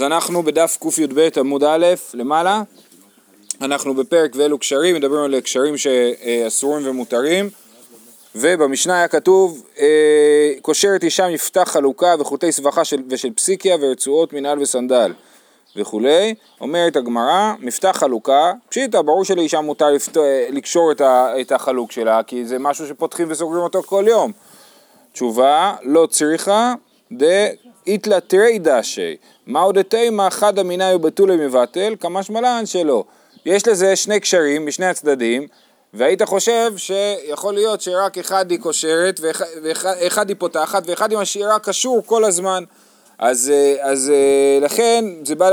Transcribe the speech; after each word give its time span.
אז 0.00 0.04
אנחנו 0.04 0.42
בדף 0.42 0.78
קי"ב 0.80 1.28
עמוד 1.36 1.64
א', 1.64 1.86
למעלה. 2.14 2.62
אנחנו 3.60 3.94
בפרק 3.94 4.30
ואלו 4.34 4.58
קשרים, 4.58 4.96
מדברים 4.96 5.22
על 5.22 5.40
קשרים 5.40 5.74
שאסורים 5.76 6.88
ומותרים. 6.88 7.50
ובמשנה 8.34 8.98
היה 8.98 9.08
כתוב, 9.08 9.62
אה, 9.80 10.52
קושרת 10.62 11.04
אישה 11.04 11.28
מפתח 11.28 11.68
חלוקה 11.72 12.14
וחוטי 12.18 12.52
סבכה 12.52 12.84
של, 12.84 13.02
ושל 13.08 13.30
פסיקיה 13.30 13.76
ורצועות 13.80 14.32
מנהל 14.32 14.58
וסנדל 14.58 15.12
וכולי. 15.76 16.34
אומרת 16.60 16.96
הגמרא, 16.96 17.54
מפתח 17.58 17.96
חלוקה, 18.00 18.52
פשיטא, 18.68 19.02
ברור 19.02 19.24
שלאישה 19.24 19.60
מותר 19.60 19.90
לפת... 19.90 20.16
לקשור 20.50 20.92
את, 20.92 21.00
ה... 21.00 21.40
את 21.40 21.52
החלוק 21.52 21.92
שלה, 21.92 22.22
כי 22.22 22.44
זה 22.44 22.58
משהו 22.58 22.86
שפותחים 22.86 23.26
וסוגרים 23.30 23.62
אותו 23.62 23.82
כל 23.82 24.04
יום. 24.08 24.32
תשובה, 25.12 25.74
לא 25.82 26.06
צריכה, 26.06 26.74
דאיתלה 27.86 28.20
תרי 28.20 28.58
דשי, 28.58 29.16
מהו 29.46 29.72
דתימה 29.72 30.30
חד 30.30 30.58
אמינאי 30.58 30.94
ובתולי 30.94 31.36
מבטל, 31.36 31.94
כמה 32.00 32.22
שמלן 32.22 32.66
שלא. 32.66 33.04
יש 33.46 33.68
לזה 33.68 33.96
שני 33.96 34.20
קשרים 34.20 34.66
משני 34.66 34.86
הצדדים, 34.86 35.46
והיית 35.94 36.22
חושב 36.22 36.72
שיכול 36.76 37.54
להיות 37.54 37.80
שרק 37.80 38.18
אחד 38.18 38.50
היא 38.50 38.58
קושרת 38.58 39.20
ואחד 39.62 40.28
היא 40.28 40.36
פותחת 40.38 40.82
ואחד 40.86 41.10
היא 41.10 41.18
משאירה 41.18 41.58
קשור 41.58 42.02
כל 42.06 42.24
הזמן. 42.24 42.64
אז, 43.18 43.52
אז 43.80 44.12
לכן 44.60 45.04
זה 45.24 45.34
בא 45.34 45.50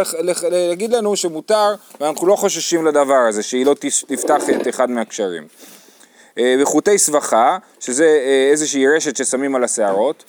להגיד 0.52 0.94
לנו 0.94 1.16
שמותר 1.16 1.76
ואנחנו 2.02 2.28
לא 2.28 2.36
חוששים 2.36 2.86
לדבר 2.86 3.26
הזה, 3.30 3.44
שהיא 3.44 3.66
לא 3.66 3.76
תפתח 4.08 4.50
את 4.50 4.68
אחד 4.68 4.90
מהקשרים. 4.90 5.48
וחוטי 6.62 6.98
סבכה, 6.98 7.58
שזה 7.80 8.20
איזושהי 8.52 8.88
רשת 8.88 9.18
ששמים 9.18 9.56
על 9.56 9.64
השערות. 9.64 10.24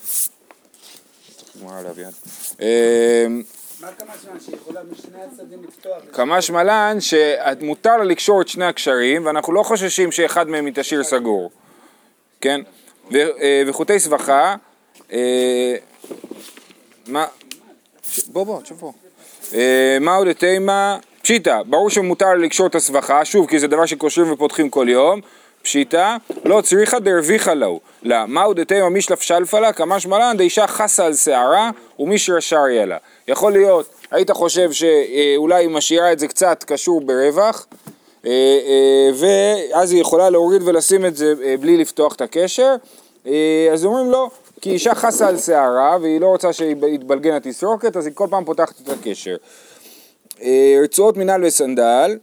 כמה 6.13 6.43
שמלן 6.43 6.97
שמותר 7.01 7.97
לה 7.97 8.05
לקשור 8.05 8.43
את 8.43 8.49
שני 8.49 8.65
הקשרים 8.65 9.27
ואנחנו 9.27 9.53
לא 9.53 9.63
חוששים 9.63 10.13
שאחד 10.13 10.49
מהם 10.49 10.69
יתשאיר 10.69 11.05
סגור, 11.05 11.51
כן? 12.41 12.61
וחוטי 13.67 14.01
סבכה, 14.01 14.55
מה, 17.07 17.27
בוא 18.27 18.45
בוא, 18.45 18.63
תשב 18.63 18.75
פה. 18.77 18.93
מהו 20.01 20.25
דתימה, 20.25 20.99
פשיטא, 21.23 21.63
ברור 21.63 21.91
שמותר 21.91 22.35
לקשור 22.35 22.67
את 22.67 22.75
הסבכה, 22.75 23.25
שוב 23.25 23.47
כי 23.47 23.59
זה 23.59 23.67
דבר 23.67 23.87
שקושרים 23.87 24.33
ופותחים 24.33 24.71
כל 24.71 24.87
יום, 24.89 25.21
פשיטא, 25.69 26.17
לא 26.45 26.61
צריכה 26.61 26.99
דרוויחה 26.99 27.55
לו, 27.55 27.81
לא, 28.03 28.17
מהו 28.27 28.55
דתימה 28.55 28.89
מישלף 28.89 29.21
שלפה 29.21 29.61
לה, 29.61 29.73
כמה 29.73 30.01
שמלן 30.01 30.37
דאישה 30.37 30.67
חסה 30.67 31.07
על 31.07 31.15
שערה 31.15 31.71
ומישרא 31.99 32.41
שריה 32.41 32.87
לה. 32.87 32.97
יכול 33.29 33.53
להיות, 33.53 33.87
היית 34.11 34.31
חושב 34.31 34.73
שאולי 34.73 35.55
היא 35.65 35.69
משאירה 35.69 36.13
את 36.13 36.19
זה 36.19 36.29
קצת 36.29 36.65
קשור 36.65 37.01
ברווח, 37.01 37.67
ואז 39.15 39.93
היא 39.93 40.01
יכולה 40.01 40.31
להוריד 40.31 40.63
ולשים 40.65 41.07
את 41.07 41.17
זה 41.17 41.35
בלי 41.61 41.77
לפתוח 41.77 42.15
את 42.15 42.21
הקשר, 42.21 42.75
אז 43.73 43.85
אומרים 43.85 44.11
לא, 44.11 44.31
כי 44.61 44.71
אישה 44.71 44.95
חסה 44.95 45.29
על 45.29 45.39
שערה 45.39 45.97
והיא 46.01 46.21
לא 46.21 46.27
רוצה 46.27 46.53
שיתבלגן 46.53 47.33
התסרוקת, 47.33 47.97
אז 47.97 48.07
היא 48.07 48.15
כל 48.15 48.27
פעם 48.31 48.45
פותחת 48.45 48.75
את 48.85 48.89
הקשר. 48.89 49.37
רצועות 50.83 51.17
מנהל 51.17 51.45
וסנדל, 51.45 52.19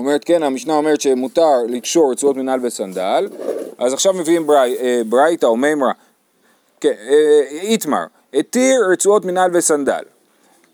אומרת 0.00 0.24
כן, 0.24 0.42
המשנה 0.42 0.74
אומרת 0.74 1.00
שמותר 1.00 1.56
לקשור 1.68 2.12
רצועות 2.12 2.36
מנהל 2.36 2.66
וסנדל, 2.66 3.28
אז 3.78 3.92
עכשיו 3.92 4.12
מביאים 4.12 4.46
ברייתא 5.08 5.46
או 5.46 5.56
מימרא, 5.56 5.92
כן, 6.80 6.92
איתמר, 7.50 8.04
התיר 8.34 8.80
רצועות 8.92 9.24
מנהל 9.24 9.56
וסנדל. 9.56 10.02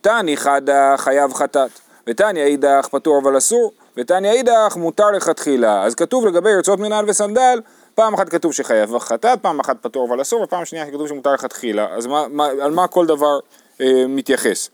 תני 0.00 0.36
חדה 0.36 0.94
חייב 0.96 1.32
חטאת, 1.32 1.70
ותניא 2.06 2.42
אידך 2.42 2.88
פטור 2.90 3.18
אבל 3.22 3.38
אסור, 3.38 3.72
ותניא 3.96 4.30
אידך 4.30 4.76
מותר 4.76 5.10
לכתחילה. 5.10 5.84
אז 5.84 5.94
כתוב 5.94 6.26
לגבי 6.26 6.54
רצועות 6.54 6.80
מנהל 6.80 7.04
וסנדל, 7.08 7.60
פעם 7.94 8.14
אחת 8.14 8.28
כתוב 8.28 8.52
שחייב 8.52 8.98
חטאת, 8.98 9.42
פעם 9.42 9.60
אחת 9.60 9.76
פטור 9.80 10.08
אבל 10.08 10.22
אסור, 10.22 10.42
ופעם 10.42 10.64
שנייה 10.64 10.90
כתוב 10.90 11.08
שמותר 11.08 11.32
לכתחילה. 11.32 11.86
אז 11.90 12.06
מה, 12.06 12.26
מה, 12.30 12.46
על 12.46 12.70
מה 12.70 12.88
כל 12.88 13.06
דבר 13.06 13.38
אה, 13.80 14.04
מתייחס? 14.08 14.70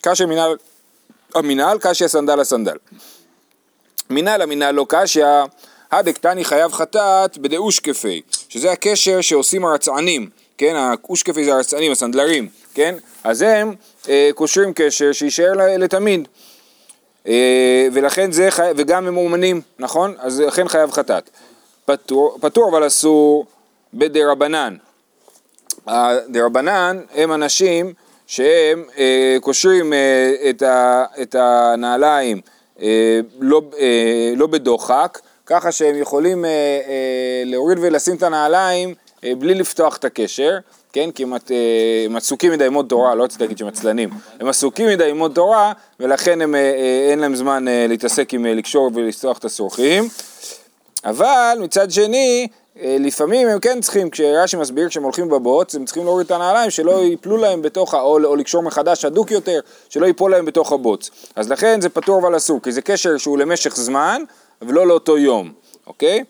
קשיא 0.00 0.26
מנהל 0.26 0.56
המנהל, 1.34 1.78
קשיא 1.78 2.08
סנדל 2.08 2.40
הסנדל. 2.40 2.76
מנהל 4.10 4.42
המנהל 4.42 4.74
לא 4.74 4.86
קשיא, 4.88 5.24
הדקתני 5.92 6.44
חייב 6.44 6.72
חטאת 6.72 7.38
בדאושקפי, 7.38 8.22
שזה 8.48 8.72
הקשר 8.72 9.20
שעושים 9.20 9.64
הרצענים. 9.64 10.30
כן, 10.58 10.76
האושקפי 10.76 11.44
זה 11.44 11.54
הרצענים, 11.54 11.92
הסנדלרים, 11.92 12.48
כן? 12.74 12.94
אז 13.24 13.42
הם 13.42 13.74
אה, 14.08 14.30
קושרים 14.34 14.72
קשר 14.74 15.12
שיישאר 15.12 15.52
לתמיד. 15.78 16.28
אה, 17.26 17.88
ולכן 17.92 18.32
זה 18.32 18.50
חי... 18.50 18.70
וגם 18.76 19.06
הם 19.06 19.14
מאומנים, 19.14 19.60
נכון? 19.78 20.14
אז 20.18 20.40
לכן 20.40 20.68
חייב 20.68 20.90
חטאת. 20.90 21.30
פטור, 22.40 22.68
אבל 22.70 22.86
אסור 22.86 23.46
בדרבנן. 23.94 24.76
הדרבנן 25.86 27.00
הם 27.14 27.32
אנשים 27.32 27.92
שהם 28.26 28.84
אה, 28.98 29.36
קושרים 29.40 29.92
אה, 29.92 30.34
את, 30.50 30.62
ה, 30.62 31.04
את 31.22 31.34
הנעליים 31.38 32.40
לא, 33.40 33.62
אה, 33.78 34.32
לא 34.36 34.46
בדוחק, 34.46 35.18
ככה 35.46 35.72
שהם 35.72 35.96
יכולים 35.96 36.44
אה, 36.44 36.50
אה, 36.50 37.42
להוריד 37.44 37.78
ולשים 37.80 38.16
את 38.16 38.22
הנעליים 38.22 38.94
אה, 39.24 39.34
בלי 39.38 39.54
לפתוח 39.54 39.96
את 39.96 40.04
הקשר, 40.04 40.58
כן? 40.92 41.10
כי 41.10 41.22
הם, 41.22 41.32
אה, 41.34 42.16
עסוקים 42.16 42.52
מדי 42.52 42.64
ללמוד 42.64 42.86
תורה, 42.88 43.14
לא 43.14 43.24
רציתי 43.24 43.42
להגיד 43.42 43.58
שהם 43.58 43.68
עצלנים, 43.68 44.10
הם 44.40 44.48
עסוקים 44.48 44.88
מדי 44.88 45.08
ללמוד 45.08 45.32
תורה 45.34 45.72
ולכן 46.00 46.40
הם, 46.40 46.54
אה, 46.54 47.08
אין 47.10 47.18
להם 47.18 47.36
זמן 47.36 47.64
להתעסק 47.88 48.34
עם 48.34 48.46
לקשור 48.46 48.90
ולפתוח 48.94 49.38
את 49.38 49.44
השרוכים, 49.44 50.08
אבל 51.04 51.58
מצד 51.60 51.90
שני, 51.90 52.48
לפעמים 52.82 53.48
הם 53.48 53.60
כן 53.60 53.80
צריכים, 53.80 54.10
כשרש"י 54.10 54.56
מסביר, 54.56 54.88
כשהם 54.88 55.02
הולכים 55.02 55.28
בבוץ, 55.28 55.74
הם 55.74 55.84
צריכים 55.84 56.04
להוריד 56.04 56.26
את 56.26 56.30
הנעליים, 56.30 56.70
שלא 56.70 57.04
ייפלו 57.04 57.36
להם 57.36 57.62
בתוך, 57.62 57.94
ה... 57.94 58.00
או, 58.00 58.24
או 58.24 58.36
לקשור 58.36 58.62
מחדש 58.62 59.04
הדוק 59.04 59.30
יותר, 59.30 59.60
שלא 59.88 60.06
ייפול 60.06 60.30
להם 60.30 60.44
בתוך 60.44 60.72
הבוץ. 60.72 61.10
אז 61.36 61.50
לכן 61.50 61.80
זה 61.80 61.88
פטור 61.88 62.20
אבל 62.20 62.36
אסור, 62.36 62.62
כי 62.62 62.72
זה 62.72 62.82
קשר 62.82 63.16
שהוא 63.16 63.38
למשך 63.38 63.76
זמן, 63.76 64.22
ולא 64.62 64.86
לאותו 64.86 65.18
יום, 65.18 65.52
אוקיי? 65.86 66.24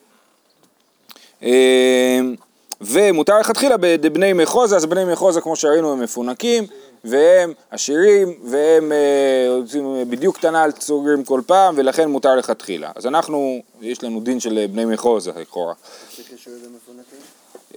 ומותר 2.80 3.38
לכתחילה 3.38 3.76
בבני 3.80 4.32
מחוזה, 4.32 4.76
אז 4.76 4.86
בני 4.86 5.04
מחוזה 5.04 5.40
כמו 5.40 5.56
שראינו 5.56 5.92
הם 5.92 6.00
מפונקים 6.00 6.66
והם 7.04 7.52
עשירים 7.70 8.34
והם 8.44 8.92
אה, 8.92 10.04
בדיוק 10.04 10.36
קטנה 10.36 10.62
על 10.62 10.72
צוגרים 10.72 11.24
כל 11.24 11.40
פעם 11.46 11.74
ולכן 11.78 12.08
מותר 12.08 12.36
לכתחילה. 12.36 12.90
אז 12.94 13.06
אנחנו, 13.06 13.62
יש 13.80 14.04
לנו 14.04 14.20
דין 14.20 14.40
של 14.40 14.66
בני 14.72 14.84
מחוזה 14.84 15.32
לכאורה. 15.40 15.74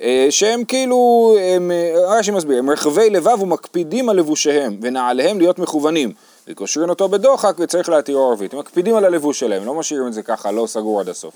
אה, 0.01 0.27
שהם 0.29 0.63
כאילו, 0.63 1.35
הם, 1.41 1.71
רש"י 2.07 2.31
מסביר, 2.31 2.59
הם 2.59 2.69
רחבי 2.69 3.09
לבב 3.09 3.41
ומקפידים 3.41 4.09
על 4.09 4.17
לבושיהם 4.17 4.79
ונעליהם 4.81 5.39
להיות 5.39 5.59
מכוונים 5.59 6.13
וקושרים 6.47 6.89
אותו 6.89 7.09
בדוחק 7.09 7.55
וצריך 7.59 7.89
להתירו 7.89 8.29
ערבית. 8.29 8.53
הם 8.53 8.59
מקפידים 8.59 8.95
על 8.95 9.05
הלבוש 9.05 9.39
שלהם, 9.39 9.65
לא 9.65 9.73
משאירים 9.73 10.07
את 10.07 10.13
זה 10.13 10.23
ככה, 10.23 10.51
לא 10.51 10.67
סגור 10.67 10.99
עד 10.99 11.09
הסוף. 11.09 11.33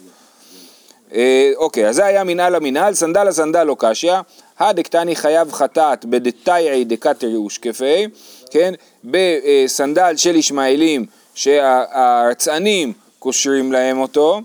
אה, 1.13 1.51
אוקיי, 1.55 1.87
אז 1.89 1.95
זה 1.95 2.05
היה 2.05 2.23
מנהל 2.23 2.55
המנהל, 2.55 2.93
סנדל 2.93 3.27
הסנדל 3.27 3.63
לא 3.63 3.75
קשיא, 3.79 4.13
הדקתני 4.59 5.15
חייב 5.15 5.51
חטאת 5.51 6.05
בדתאי 6.05 6.83
דקתרי 6.83 7.37
ושקפי, 7.37 8.07
כן, 8.51 8.73
בסנדל 9.03 10.17
של 10.17 10.35
ישמעאלים 10.35 11.05
שהרצענים 11.35 12.93
קושרים 13.19 13.71
להם 13.71 13.97
אותו, 13.97 14.41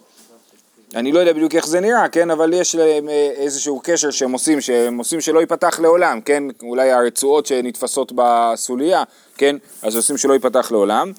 אני 0.95 1.13
לא 1.13 1.19
יודע 1.19 1.33
בדיוק 1.33 1.55
איך 1.55 1.67
זה 1.67 1.81
נראה, 1.81 2.09
כן, 2.09 2.31
אבל 2.31 2.53
יש 2.53 2.75
להם 2.75 3.09
אה, 3.09 3.31
איזשהו 3.37 3.81
קשר 3.85 4.11
שהם 4.11 4.33
עושים, 4.33 4.61
שהם 4.61 4.99
עושים 4.99 5.21
שלא 5.21 5.41
ייפתח 5.41 5.81
לעולם, 5.81 6.21
כן, 6.21 6.43
אולי 6.63 6.91
הרצועות 6.91 7.47
שנתפסות 7.47 8.13
בסוליה, 8.15 9.03
כן, 9.37 9.57
אז 9.83 9.97
עושים 9.97 10.17
שלא 10.17 10.33
ייפתח 10.33 10.73
לעולם, 10.73 11.13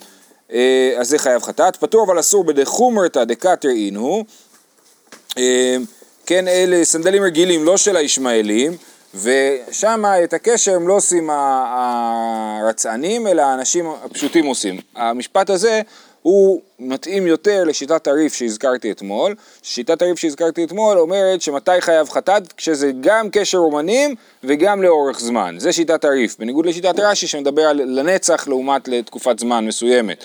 אה, 0.52 0.94
אז 0.98 1.10
זה 1.10 1.18
חייב 1.18 1.42
חטאת, 1.42 1.76
פטור 1.76 2.06
אבל 2.06 2.20
אסור 2.20 2.44
בדחומרתא 2.44 3.24
דקתר 3.24 3.70
אינו, 3.70 4.24
כן, 6.26 6.48
אלה 6.48 6.86
סנדלים 6.86 7.24
רגילים, 7.24 7.64
לא 7.64 7.78
של 7.78 7.96
הישמעאלים, 7.96 8.72
ושם 9.16 10.04
את 10.24 10.34
הקשר 10.34 10.76
הם 10.76 10.88
לא 10.88 10.94
עושים 10.94 11.30
הרצענים, 11.34 13.28
אלא 13.28 13.42
האנשים 13.42 13.86
הפשוטים 14.06 14.46
עושים. 14.46 14.80
המשפט 14.96 15.50
הזה 15.50 15.82
הוא 16.22 16.62
מתאים 16.80 17.28
יותר 17.28 17.64
לשיטת 17.64 18.08
הריף 18.08 18.34
שהזכרתי 18.34 18.92
אתמול. 18.92 19.36
שיטת 19.64 20.02
הריף 20.02 20.20
שהזכרתי 20.20 20.64
אתמול 20.64 21.00
אומרת 21.00 21.42
שמתי 21.42 21.82
חייב 21.82 22.10
חטאת, 22.10 22.54
כשזה 22.54 22.92
גם 23.02 23.30
קשר 23.30 23.58
אומנים 23.58 24.16
וגם 24.44 24.84
לאורך 24.84 25.20
זמן. 25.20 25.56
זה 25.60 25.74
שיטת 25.74 26.06
הריף, 26.06 26.36
בניגוד 26.40 26.66
לשיטת 26.66 27.00
רש"י 27.00 27.28
שמדבר 27.28 27.62
על 27.62 27.82
לנצח 28.00 28.48
לעומת 28.48 28.88
לתקופת 28.88 29.40
זמן 29.40 29.66
מסוימת. 29.66 30.24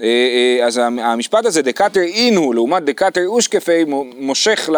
אה, 0.00 0.06
אה, 0.06 0.66
אז 0.66 0.80
המשפט 0.84 1.44
הזה, 1.46 1.62
דקטר 1.62 2.00
אינו 2.00 2.52
לעומת 2.52 2.84
דקטר 2.84 3.26
אושקפי, 3.26 3.84
מושך 4.16 4.70
ל, 4.72 4.76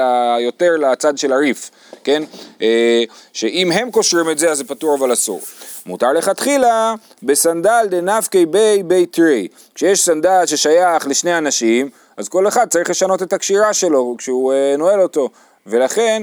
יותר 0.40 0.76
לצד 0.76 1.18
של 1.18 1.32
הריף, 1.32 1.70
כן? 2.04 2.22
אה, 2.62 3.02
שאם 3.32 3.72
הם 3.72 3.90
קושרים 3.90 4.30
את 4.30 4.38
זה 4.38 4.50
אז 4.50 4.58
זה 4.58 4.64
פטור 4.64 4.96
אבל 4.98 5.12
אסור. 5.12 5.40
מותר 5.86 6.12
לכתחילה 6.12 6.94
בסנדל 7.22 7.86
דנפקי 7.90 8.46
בי 8.46 8.82
בי 8.82 9.06
תרי. 9.06 9.48
כשיש 9.74 10.04
סנדל 10.04 10.46
ששייך 10.46 11.06
לשני 11.06 11.38
אנשים, 11.38 11.88
אז 12.16 12.28
כל 12.28 12.48
אחד 12.48 12.68
צריך 12.68 12.90
לשנות 12.90 13.22
את 13.22 13.32
הקשירה 13.32 13.72
שלו 13.72 14.14
כשהוא 14.18 14.54
נועל 14.78 15.00
אותו, 15.00 15.28
ולכן 15.66 16.22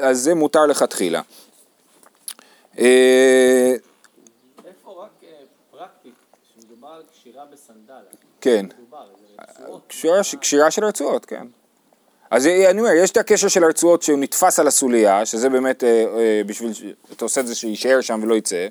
אז 0.00 0.18
זה 0.18 0.34
מותר 0.34 0.66
לכתחילה. 0.66 1.20
כן. 8.40 8.66
קשירה 10.40 10.70
של 10.70 10.84
רצועות, 10.84 11.26
כן. 11.26 11.46
אז 12.30 12.46
אני 12.46 12.80
אומר, 12.80 12.90
יש 12.90 13.10
את 13.10 13.16
הקשר 13.16 13.48
של 13.48 13.64
הרצועות 13.64 14.02
שהוא 14.02 14.18
נתפס 14.18 14.58
על 14.58 14.66
הסוליה, 14.66 15.26
שזה 15.26 15.48
באמת 15.48 15.84
אה, 15.84 16.04
אה, 16.18 16.42
בשביל, 16.46 16.72
אתה 17.12 17.24
עושה 17.24 17.40
את 17.40 17.46
זה 17.46 17.54
שיישאר 17.54 18.00
שם 18.00 18.20
ולא 18.22 18.34
יצא, 18.34 18.66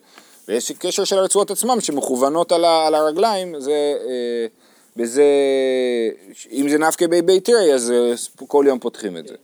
ויש 0.48 0.72
קשר 0.72 1.04
של 1.04 1.18
הרצועות 1.18 1.52
עצמם 1.52 1.82
שמכוונות 1.82 2.52
על, 2.52 2.66
על 2.66 2.96
הרגליים, 2.96 3.60
זה, 3.60 3.72
אה, 4.08 4.46
בזה, 4.96 5.24
אם 6.52 6.70
זה 6.70 6.78
נפקא 6.78 7.08
בי 7.08 7.22
בי 7.22 7.40
תרי, 7.40 7.74
אז 7.74 7.94
כל 8.48 8.66
יום 8.68 8.80
פותחים 8.80 9.18
את 9.18 9.28
זה. 9.28 9.36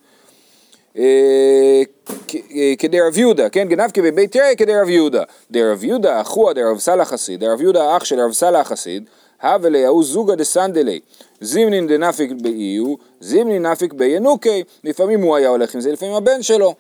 כדי 2.79 3.01
רב 3.01 3.17
יהודה, 3.17 3.49
כן, 3.49 3.67
גנב 3.67 3.91
כבבית 3.91 4.31
תראה 4.31 4.55
כדי 4.55 4.75
רב 4.75 4.89
יהודה. 4.89 5.23
דרב 5.51 5.83
יהודה 5.83 6.21
אחוה 6.21 6.53
דרב 6.53 6.79
סלח 6.79 7.09
חסיד, 7.09 7.39
דרב 7.39 7.61
יהודה 7.61 7.97
אח 7.97 8.03
של 8.03 8.19
רב 8.19 8.31
סלח 8.31 8.67
חסיד, 8.67 9.03
הווה 9.41 9.69
ליהו 9.69 10.03
זוגא 10.03 10.35
דסנדלי, 10.35 10.99
זימנין 11.41 11.87
דנפיק 11.87 12.31
באיו, 12.31 12.95
זימנין 13.19 13.65
נפיק 13.65 13.93
בינוקי, 13.93 14.63
לפעמים 14.83 15.21
הוא 15.21 15.35
היה 15.35 15.49
הולך 15.49 15.75
עם 15.75 15.81
זה, 15.81 15.91
לפעמים 15.91 16.15
הבן 16.15 16.41
שלו. 16.41 16.75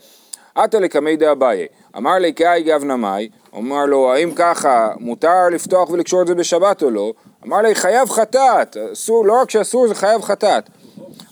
עטה 0.55 0.79
לקמי 0.79 1.15
דאביי, 1.15 1.67
אמר 1.97 2.13
לי 2.13 2.33
כאי 2.33 2.63
גב 2.63 2.83
נמי, 2.83 3.29
אמר 3.57 3.85
לו 3.85 4.13
האם 4.13 4.31
ככה 4.35 4.89
מותר 4.99 5.49
לפתוח 5.51 5.89
ולקשור 5.89 6.21
את 6.21 6.27
זה 6.27 6.35
בשבת 6.35 6.83
או 6.83 6.89
לא? 6.89 7.13
אמר 7.45 7.57
לי 7.57 7.75
חייב 7.75 8.09
חטאת, 8.09 8.77
אסור, 8.93 9.25
לא 9.25 9.41
רק 9.41 9.49
שאסור 9.49 9.87
זה 9.87 9.95
חייב 9.95 10.21
חטאת. 10.21 10.63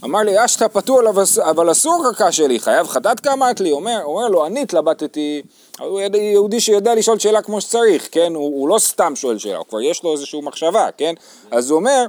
אמר 0.04 0.20
לי 0.20 0.46
אשתא 0.46 0.68
פטור 0.68 1.02
אבל 1.42 1.72
אסור 1.72 2.04
קרקע 2.04 2.32
שלי, 2.32 2.60
חייב 2.60 2.88
חטאת 2.88 3.20
כאמרת 3.20 3.60
לי? 3.60 3.72
אומר, 3.72 4.02
אומר 4.04 4.28
לו 4.28 4.46
אני 4.46 4.62
התלבטתי 4.62 5.42
הוא 5.80 6.02
יהודי 6.34 6.60
שיודע 6.60 6.96
לשאול 6.96 7.20
שאלה 7.20 7.42
כמו 7.42 7.62
שצריך, 7.62 8.08
כן? 8.12 8.36
הוא, 8.36 8.46
הוא 8.46 8.70
לא 8.70 8.80
סתם 8.80 9.16
שואל 9.16 9.38
שאלה, 9.38 9.58
הוא 9.58 9.66
כבר 9.70 9.82
יש 9.82 10.04
לו 10.04 10.14
איזושהי 10.14 10.42
מחשבה, 10.42 10.88
כן? 10.98 11.14
אז 11.52 11.70
הוא 11.70 11.80
אומר, 11.80 12.06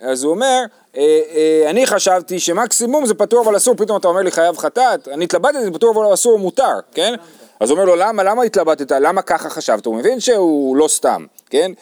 אז 0.00 0.24
הוא 0.24 0.30
אומר, 0.30 0.64
אה, 0.96 1.20
אה, 1.34 1.70
אני 1.70 1.86
חשבתי 1.86 2.40
שמקסימום 2.40 3.06
זה 3.06 3.14
פטור 3.14 3.42
אבל 3.42 3.56
אסור, 3.56 3.74
פתאום 3.74 3.98
אתה 3.98 4.08
אומר 4.08 4.20
לי 4.20 4.30
חייב 4.30 4.58
חטאת, 4.58 5.08
אני 5.08 5.24
התלבטתי, 5.24 5.64
זה 5.64 5.70
פטור 5.70 5.90
אבל 5.94 6.14
אסור 6.14 6.38
מותר, 6.38 6.74
כן? 6.94 7.14
אז 7.60 7.70
הוא 7.70 7.78
אומר 7.78 7.84
לו, 7.84 7.96
למה, 7.96 8.22
למה 8.22 8.42
התלבטת, 8.42 8.92
למה 8.92 9.22
ככה 9.22 9.50
חשבת? 9.50 9.86
הוא 9.86 9.94
מבין 9.94 10.20
שהוא 10.20 10.76
לא 10.76 10.88
סתם, 10.88 11.26
כן? 11.50 11.72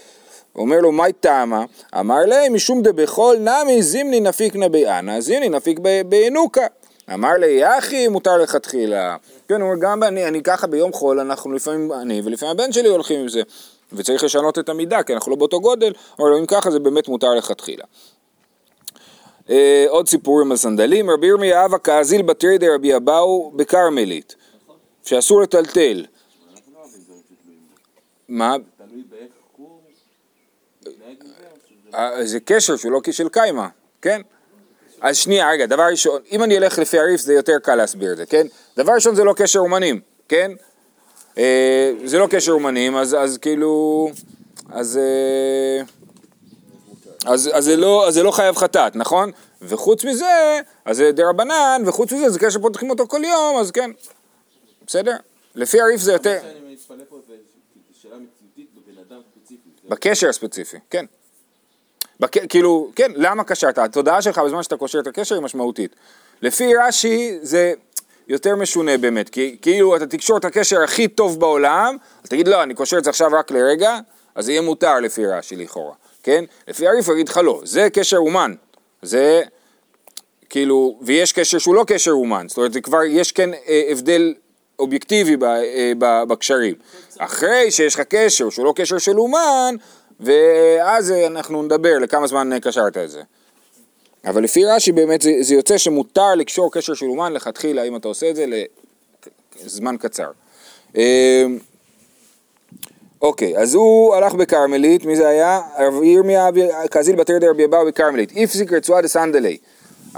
אומר 0.57 0.79
לו, 0.79 0.93
מהי 0.93 1.13
טעמה? 1.13 1.65
אמר 2.01 2.21
לי, 2.27 2.49
משום 2.49 2.83
דבכל 2.83 3.37
נמי 3.41 3.83
זימני 3.83 4.21
נפיק 4.21 4.57
נביאנה, 4.57 5.21
זימני 5.21 5.49
נפיק 5.49 5.79
בינוקה. 6.09 6.67
אמר 7.15 7.33
לי, 7.33 7.47
יחי, 7.47 8.09
מותר 8.09 8.37
לכתחילה. 8.37 9.17
כן, 9.49 9.61
הוא 9.61 9.71
אומר, 9.71 9.81
גם 9.81 10.03
אני, 10.03 10.29
אני 10.29 10.43
ככה 10.43 10.67
ביום 10.67 10.93
חול, 10.93 11.21
אנחנו 11.21 11.53
לפעמים, 11.53 11.93
אני 11.93 12.23
ולפעמים 12.25 12.53
הבן 12.53 12.73
שלי 12.73 12.89
הולכים 12.89 13.21
עם 13.21 13.29
זה. 13.29 13.43
וצריך 13.93 14.25
לשנות 14.25 14.59
את 14.59 14.69
המידה, 14.69 15.03
כי 15.03 15.15
אנחנו 15.15 15.31
לא 15.31 15.37
באותו 15.37 15.61
גודל, 15.61 15.93
אבל 16.19 16.35
אם 16.39 16.47
ככה 16.47 16.71
זה 16.71 16.79
באמת 16.79 17.09
מותר 17.09 17.35
לכתחילה. 17.35 17.85
אה, 19.51 19.85
עוד 19.89 20.09
סיפורים 20.09 20.51
על 20.51 20.57
סנדלים, 20.57 21.11
רבי 21.11 21.27
ירמיה 21.27 21.65
אבא 21.65 21.79
כאזיל 21.79 22.23
בתרי 22.23 22.59
דרבי 22.59 22.97
אבאו 22.97 23.53
בכרמלית, 23.57 24.37
שאסור 25.05 25.43
לטלטל. 25.43 26.07
מה? 28.29 28.53
אה, 28.53 28.57
זה 32.23 32.41
קשר 32.41 32.77
שהוא 32.77 32.93
לא 32.93 33.01
כשל 33.05 33.29
קיימא, 33.29 33.67
כן? 34.03 34.21
אז 35.01 35.17
שנייה, 35.17 35.51
רגע, 35.51 35.67
דבר 35.67 35.83
ראשון, 35.91 36.21
אם 36.33 36.43
אני 36.43 36.59
אלך 36.59 36.79
לפי 36.79 36.99
הריף 36.99 37.21
זה 37.21 37.35
יותר 37.35 37.59
קל 37.63 37.75
להסביר 37.75 38.13
את 38.13 38.17
זה, 38.17 38.27
כן? 38.27 38.47
דבר 38.77 38.93
ראשון 38.93 39.15
זה 39.15 39.25
לא 39.25 39.35
קשר 39.37 39.59
אומנים, 39.59 40.01
כן? 40.29 40.53
אה, 41.39 41.93
זה 42.05 42.19
לא 42.19 42.27
קשר 42.31 42.53
אומנים, 42.53 42.97
אז, 42.97 43.15
אז 43.15 43.39
כאילו, 43.39 44.11
אז, 44.71 44.99
אה, 44.99 45.83
אז, 47.33 47.51
אז, 47.53 47.65
זה 47.65 47.77
לא, 47.77 48.09
אז 48.09 48.15
זה 48.15 48.23
לא 48.23 48.31
חייב 48.31 48.57
חטאת, 48.57 48.97
נכון? 48.97 49.31
וחוץ 49.63 50.05
מזה, 50.05 50.61
אז 50.85 50.97
זה 50.97 51.13
דה 51.13 51.29
רבנן, 51.29 51.83
וחוץ 51.87 52.13
מזה 52.13 52.31
זה 52.31 52.39
קשר 52.39 52.61
פותחים 52.61 52.91
אותו 52.91 53.09
כל 53.09 53.23
יום, 53.25 53.57
אז 53.61 53.71
כן, 53.71 53.91
בסדר? 54.87 55.17
לפי 55.55 55.81
הריף 55.81 56.01
זה 56.01 56.13
יותר... 56.13 56.39
בקשר 59.89 60.29
הספציפי, 60.29 60.77
כן. 60.91 61.05
בק... 62.21 62.49
כאילו, 62.49 62.91
כן, 62.97 63.13
למה 63.15 63.45
קשרת? 63.45 63.79
התודעה 63.79 64.23
שלך 64.23 64.39
בזמן 64.39 64.63
שאתה 64.63 64.77
קושר 64.77 64.99
את 64.99 65.07
הקשר 65.07 65.35
היא 65.35 65.43
משמעותית. 65.43 65.97
לפי 66.43 66.73
רש"י 66.77 67.39
זה 67.43 67.73
יותר 68.29 68.57
משונה 68.57 68.99
באמת, 68.99 69.29
כי 69.29 69.57
כאילו 69.63 69.97
אתה 69.97 70.07
תקשור 70.07 70.37
את 70.37 70.45
הקשר 70.45 70.83
הכי 70.83 71.09
טוב 71.09 71.41
בעולם, 71.41 71.97
אז 72.25 72.29
תגיד 72.29 72.49
לא, 72.49 72.63
אני 72.63 72.75
קושר 72.75 72.99
את 72.99 73.05
זה 73.05 73.11
עכשיו 73.11 73.31
רק 73.39 73.51
לרגע, 73.51 73.99
אז 74.35 74.49
יהיה 74.49 74.61
מותר 74.61 75.01
לפי 75.01 75.27
רש"י 75.27 75.57
לכאורה, 75.57 75.95
כן? 76.23 76.45
לפי 76.69 76.89
הריף 76.89 77.09
יגיד 77.09 77.29
לך 77.29 77.37
לא, 77.37 77.61
זה 77.65 77.89
קשר 77.91 78.17
אומן, 78.17 78.55
זה 79.03 79.43
כאילו, 80.51 80.99
ויש 81.03 81.33
קשר 81.33 81.59
שהוא 81.59 81.75
לא 81.75 81.85
קשר 81.87 82.11
אומן, 82.11 82.49
זאת 82.49 82.57
אומרת 82.57 82.73
זה 82.73 82.81
כבר, 82.81 83.03
יש 83.05 83.33
כן 83.33 83.51
אה, 83.55 83.83
הבדל 83.89 84.35
אובייקטיבי 84.79 85.37
ב, 85.37 85.45
אה, 85.45 85.93
ב, 85.99 86.23
בקשרים. 86.29 86.75
אחרי 87.19 87.71
שיש 87.71 87.95
לך 87.95 88.01
קשר 88.01 88.51
שהוא 88.51 88.67
לא 88.67 88.73
קשר 88.77 88.99
של 88.99 89.21
אומן, 89.21 89.75
ואז 90.21 91.11
אנחנו 91.11 91.63
נדבר 91.63 91.99
לכמה 91.99 92.27
זמן 92.27 92.51
קשרת 92.63 92.97
את 92.97 93.11
זה. 93.11 93.23
אבל 94.25 94.43
לפי 94.43 94.65
רש"י 94.65 94.93
באמת 94.93 95.23
זה, 95.23 95.33
זה 95.41 95.55
יוצא 95.55 95.79
שמותר 95.79 96.35
לקשור 96.35 96.73
קשר 96.73 96.95
של 96.95 97.07
אומן 97.07 97.33
לכתחילה 97.33 97.83
אם 97.83 97.97
אתה 97.97 98.09
עושה 98.09 98.31
את 98.31 98.37
זה 98.37 98.45
לזמן 99.65 99.97
קצר. 99.97 100.31
אמ, 100.97 101.59
אוקיי, 103.23 103.59
אז 103.59 103.75
הוא 103.75 104.15
הלך 104.15 104.35
בכרמלית, 104.35 105.05
מי 105.05 105.17
זה 105.17 105.29
היה? 105.29 105.61
ירמיה 106.03 106.49
קזיל 106.91 107.17
בתר 107.17 107.39
דרבי 107.39 107.65
אבאו 107.65 107.87
בכרמלית. 107.87 108.37
איפסיק 108.37 108.73
רצועה 108.73 109.03
דסנדלי. 109.03 109.57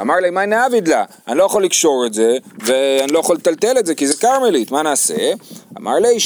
אמר 0.01 0.17
לי, 0.17 0.31
מה 0.31 0.47
נעביד 0.47 0.89
לה? 0.89 1.05
אני 1.29 1.39
לא 1.39 1.45
יכול 1.45 1.65
לקשור 1.65 2.07
את 2.07 2.15
זה, 2.15 2.39
ואני 2.59 3.13
לא 3.13 3.19
יכול 3.19 3.37
לטלטל 3.37 3.79
את 3.79 3.87
זה, 3.87 3.95
כי 3.95 4.07
זה 4.07 4.17
כרמלית, 4.17 4.71
מה 4.71 4.83
נעשה? 4.83 5.33
אמר 5.79 5.95
לי, 5.95 6.21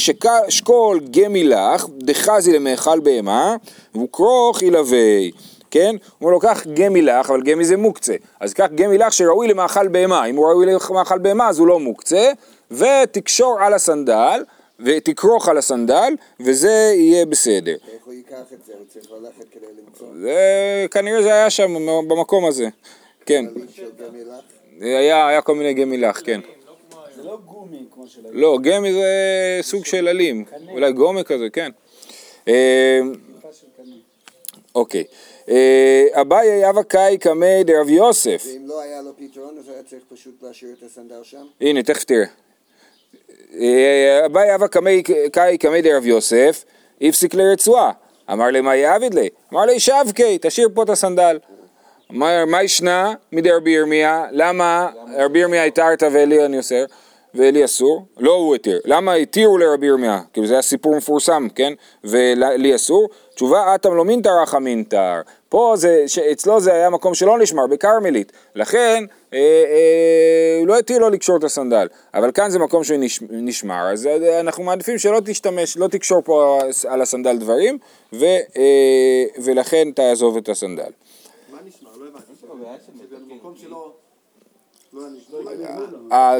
שקול 0.49 0.99
גמי 1.11 1.43
לך, 1.43 1.85
דחזי 1.97 2.53
למאכל 2.53 2.99
בהמה, 2.99 3.55
וכרוך 4.03 4.61
ילווה. 4.61 5.19
כן? 5.71 5.95
הוא 5.99 5.99
אומר 6.21 6.31
לו, 6.31 6.39
קח 6.39 6.63
גמי 6.73 7.01
לך, 7.01 7.29
אבל 7.29 7.41
גמי 7.41 7.65
זה 7.65 7.77
מוקצה. 7.77 8.13
אז 8.39 8.53
קח 8.53 8.67
גמי 8.75 8.97
לך 8.97 9.13
שראוי 9.13 9.47
למאכל 9.47 9.87
בהמה. 9.87 10.25
אם 10.25 10.35
הוא 10.35 10.47
ראוי 10.47 10.65
למאכל 10.65 11.17
בהמה, 11.17 11.49
אז 11.49 11.59
הוא 11.59 11.67
לא 11.67 11.79
מוקצה, 11.79 12.31
ותקשור 12.71 13.57
על 13.61 13.73
הסנדל. 13.73 14.43
ותכרוך 14.79 15.49
על 15.49 15.57
הסנדל, 15.57 16.13
וזה 16.39 16.91
יהיה 16.95 17.25
בסדר. 17.25 17.71
איך 17.71 18.05
הוא 18.05 18.13
ייקח 18.13 18.53
את 18.53 18.65
זה? 18.65 18.73
הוא 18.77 18.85
צריך 18.87 19.05
ללכת 19.11 19.49
כדי 19.51 19.65
למצוא? 19.85 20.07
זה, 20.21 20.85
כנראה 20.91 21.21
זה 21.21 21.33
היה 21.33 21.49
שם, 21.49 21.73
במקום 22.07 22.45
הזה. 22.45 22.67
כן. 23.27 23.45
היה, 24.81 25.27
היה 25.27 25.41
כל 25.41 25.55
מיני 25.55 25.73
גמילח, 25.73 26.21
כן. 26.23 26.41
זה 27.15 27.23
לא 27.23 27.37
גומי 27.45 27.85
כמו 27.93 28.07
של... 28.07 28.21
לא, 28.31 28.57
גמי 28.61 28.93
זה 28.93 29.05
סוג 29.61 29.85
של 29.85 30.07
עלים. 30.07 30.45
אולי 30.69 30.91
גומי 30.91 31.23
כזה, 31.23 31.49
כן. 31.49 31.71
אה, 32.47 32.99
אוקיי. 34.75 35.03
אה, 35.49 36.05
אביי 36.21 36.69
אבא 36.69 36.83
קאי 36.83 37.17
קמי 37.17 37.63
דרב 37.63 37.89
יוסף. 37.89 38.43
ואם 38.45 38.67
לא 38.67 38.81
היה 38.81 39.01
לו 39.01 39.11
פתרון, 39.17 39.57
אז 39.59 39.69
היה 39.69 39.83
צריך 39.83 40.03
פשוט 40.13 40.43
להשאיר 40.43 40.75
את 40.77 40.83
הסנדל 40.83 41.23
שם? 41.23 41.45
הנה, 41.61 41.83
תכף 41.83 42.03
תראה. 42.03 42.25
אה, 43.59 44.25
אביי 44.25 44.55
אבא 44.55 44.67
קאי 45.31 45.57
קמי 45.57 45.81
דרב 45.81 46.05
יוסף, 46.05 46.65
הפסיק 47.01 47.33
לרצועה. 47.33 47.91
אמר 48.31 48.45
לי, 48.45 48.61
מה 48.61 48.75
יעביד 48.75 49.13
לי? 49.13 49.29
אמר 49.53 49.65
לי, 49.65 49.79
שבקי, 49.79 50.37
תשאיר 50.41 50.69
פה 50.73 50.83
את 50.83 50.89
הסנדל. 50.89 51.39
מה 52.09 52.63
ישנה 52.63 53.13
מדי 53.31 53.51
רבי 53.51 53.71
ירמיה? 53.71 54.25
למה 54.31 54.89
רבי 55.17 55.39
ירמיה 55.39 55.61
הייתה 55.61 55.87
ארתא 55.87 56.09
ואלי 56.11 56.45
אני 56.45 56.57
אוסר? 56.57 56.85
ולי 57.35 57.65
אסור, 57.65 58.05
לא 58.19 58.31
הוא 58.31 58.55
התיר, 58.55 58.79
למה 58.85 59.13
התירו 59.13 59.57
לרבי 59.57 59.85
ירמיה? 59.85 60.21
כאילו 60.33 60.47
זה 60.47 60.53
היה 60.53 60.61
סיפור 60.61 60.97
מפורסם, 60.97 61.47
כן? 61.55 61.73
ולי 62.03 62.75
אסור, 62.75 63.09
תשובה 63.35 63.75
אטם 63.75 63.93
לא 63.93 64.05
מינתר 64.05 64.43
אחא 64.43 64.57
מינתר, 64.57 65.21
פה 65.49 65.73
זה, 65.77 66.05
אצלו 66.31 66.59
זה 66.59 66.73
היה 66.73 66.89
מקום 66.89 67.13
שלא 67.13 67.39
נשמר, 67.39 67.67
בכרמלית, 67.67 68.31
לכן 68.55 69.03
אה, 69.33 69.39
אה, 69.39 70.57
הוא 70.59 70.67
לא 70.67 70.77
התיר 70.77 70.99
לו 70.99 71.09
לקשור 71.09 71.37
את 71.37 71.43
הסנדל, 71.43 71.87
אבל 72.13 72.31
כאן 72.31 72.49
זה 72.49 72.59
מקום 72.59 72.83
שנשמר, 72.83 73.91
אז 73.91 74.07
אה, 74.07 74.39
אנחנו 74.39 74.63
מעדיפים 74.63 74.97
שלא 74.97 75.21
תשתמש, 75.25 75.77
לא 75.77 75.87
תקשור 75.87 76.21
פה 76.25 76.59
על 76.87 77.01
הסנדל 77.01 77.37
דברים, 77.37 77.77
אה, 78.13 79.23
ולכן 79.43 79.91
תעזוב 79.95 80.37
את 80.37 80.49
הסנדל. 80.49 80.91
מה 81.51 81.57
נשמר? 81.65 81.89
לא 81.99 82.05
הבנתי. 82.07 82.17
במקום 82.17 82.35
שלא... 82.35 82.35
לא 82.35 82.35
אה, 82.35 82.37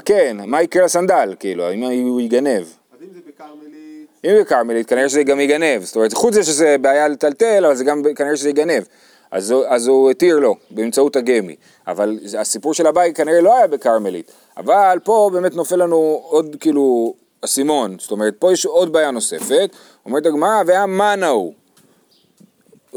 כן, 0.05 0.37
מה 0.45 0.61
יקרה 0.61 0.85
לסנדל, 0.85 1.33
כאילו, 1.39 1.71
אם 1.71 2.07
הוא 2.07 2.21
ייגנב. 2.21 2.61
אז 2.61 2.67
אם 3.01 3.07
זה 3.13 3.19
בכרמלית... 3.27 4.07
אם 4.25 4.31
בכרמלית, 4.41 4.89
כנראה 4.89 5.09
שזה 5.09 5.23
גם 5.23 5.39
ייגנב. 5.39 5.81
זאת 5.83 5.95
אומרת, 5.95 6.13
חוץ 6.13 6.29
מזה 6.29 6.43
שזה 6.43 6.75
בעיה 6.81 7.07
לטלטל, 7.07 7.65
אבל 7.65 7.75
זה 7.75 7.83
גם 7.83 8.01
כנראה 8.15 8.35
שזה 8.37 8.49
ייגנב. 8.49 8.83
אז, 9.31 9.53
אז 9.67 9.87
הוא 9.87 10.11
התיר 10.11 10.39
לו, 10.39 10.55
באמצעות 10.71 11.15
הגמי. 11.15 11.55
אבל 11.87 12.19
זה- 12.23 12.39
הסיפור 12.39 12.73
של 12.73 12.87
הבית 12.87 13.17
כנראה 13.17 13.41
לא 13.41 13.57
היה 13.57 13.67
בכרמלית. 13.67 14.31
אבל 14.57 14.99
פה 15.03 15.29
באמת 15.33 15.55
נופל 15.55 15.75
לנו 15.75 16.21
עוד 16.23 16.55
כאילו 16.59 17.13
אסימון. 17.41 17.95
זאת 17.99 18.11
אומרת, 18.11 18.33
פה 18.39 18.53
יש 18.53 18.65
עוד 18.65 18.93
בעיה 18.93 19.11
נוספת. 19.11 19.69
אומרת 20.05 20.25
הגמרא, 20.25 20.63
והמאנה 20.67 21.27
הוא. 21.27 21.53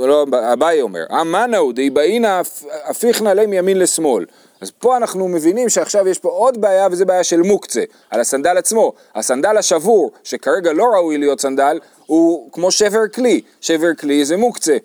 לא, 0.06 0.26
אביי 0.52 0.80
אומר, 0.82 1.04
המאנהו 1.10 1.72
דאיבאינא 1.72 2.40
הפיכנא 2.84 3.28
להם 3.28 3.52
ימין 3.52 3.78
לשמאל. 3.78 4.26
אז 4.60 4.70
פה 4.70 4.96
אנחנו 4.96 5.28
מבינים 5.28 5.68
שעכשיו 5.68 6.08
יש 6.08 6.18
פה 6.18 6.28
עוד 6.28 6.60
בעיה 6.60 6.88
וזה 6.90 7.04
בעיה 7.04 7.24
של 7.24 7.42
מוקצה, 7.42 7.82
על 8.10 8.20
הסנדל 8.20 8.58
עצמו. 8.58 8.92
הסנדל 9.14 9.56
השבור, 9.56 10.10
שכרגע 10.24 10.72
לא 10.72 10.84
ראוי 10.84 11.18
להיות 11.18 11.40
סנדל, 11.40 11.78
הוא 12.06 12.52
כמו 12.52 12.70
שבר 12.70 13.08
כלי. 13.14 13.40
שבר 13.60 13.94
כלי 13.94 14.24
זה 14.24 14.36
מוקצה. 14.36 14.76